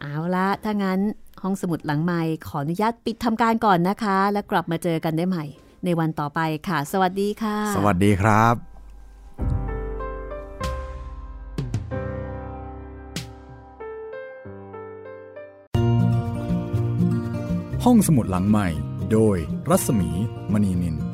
[0.00, 1.00] เอาละถ้างั้น
[1.42, 5.44] ห้องสมุดหลังไม้ขออนุญาตปิดทำการก่อนนะคะ แล้วกลับมาเจอกันได้ใหม่
[5.84, 8.54] ในวันต่อไปค่ะ สวัสดีค่ะ สวัสดีครับ
[17.84, 18.68] ห้องสมุดหลังใหม่
[19.12, 19.36] โดย
[19.70, 20.10] รัศมี
[20.52, 21.11] มณีนิน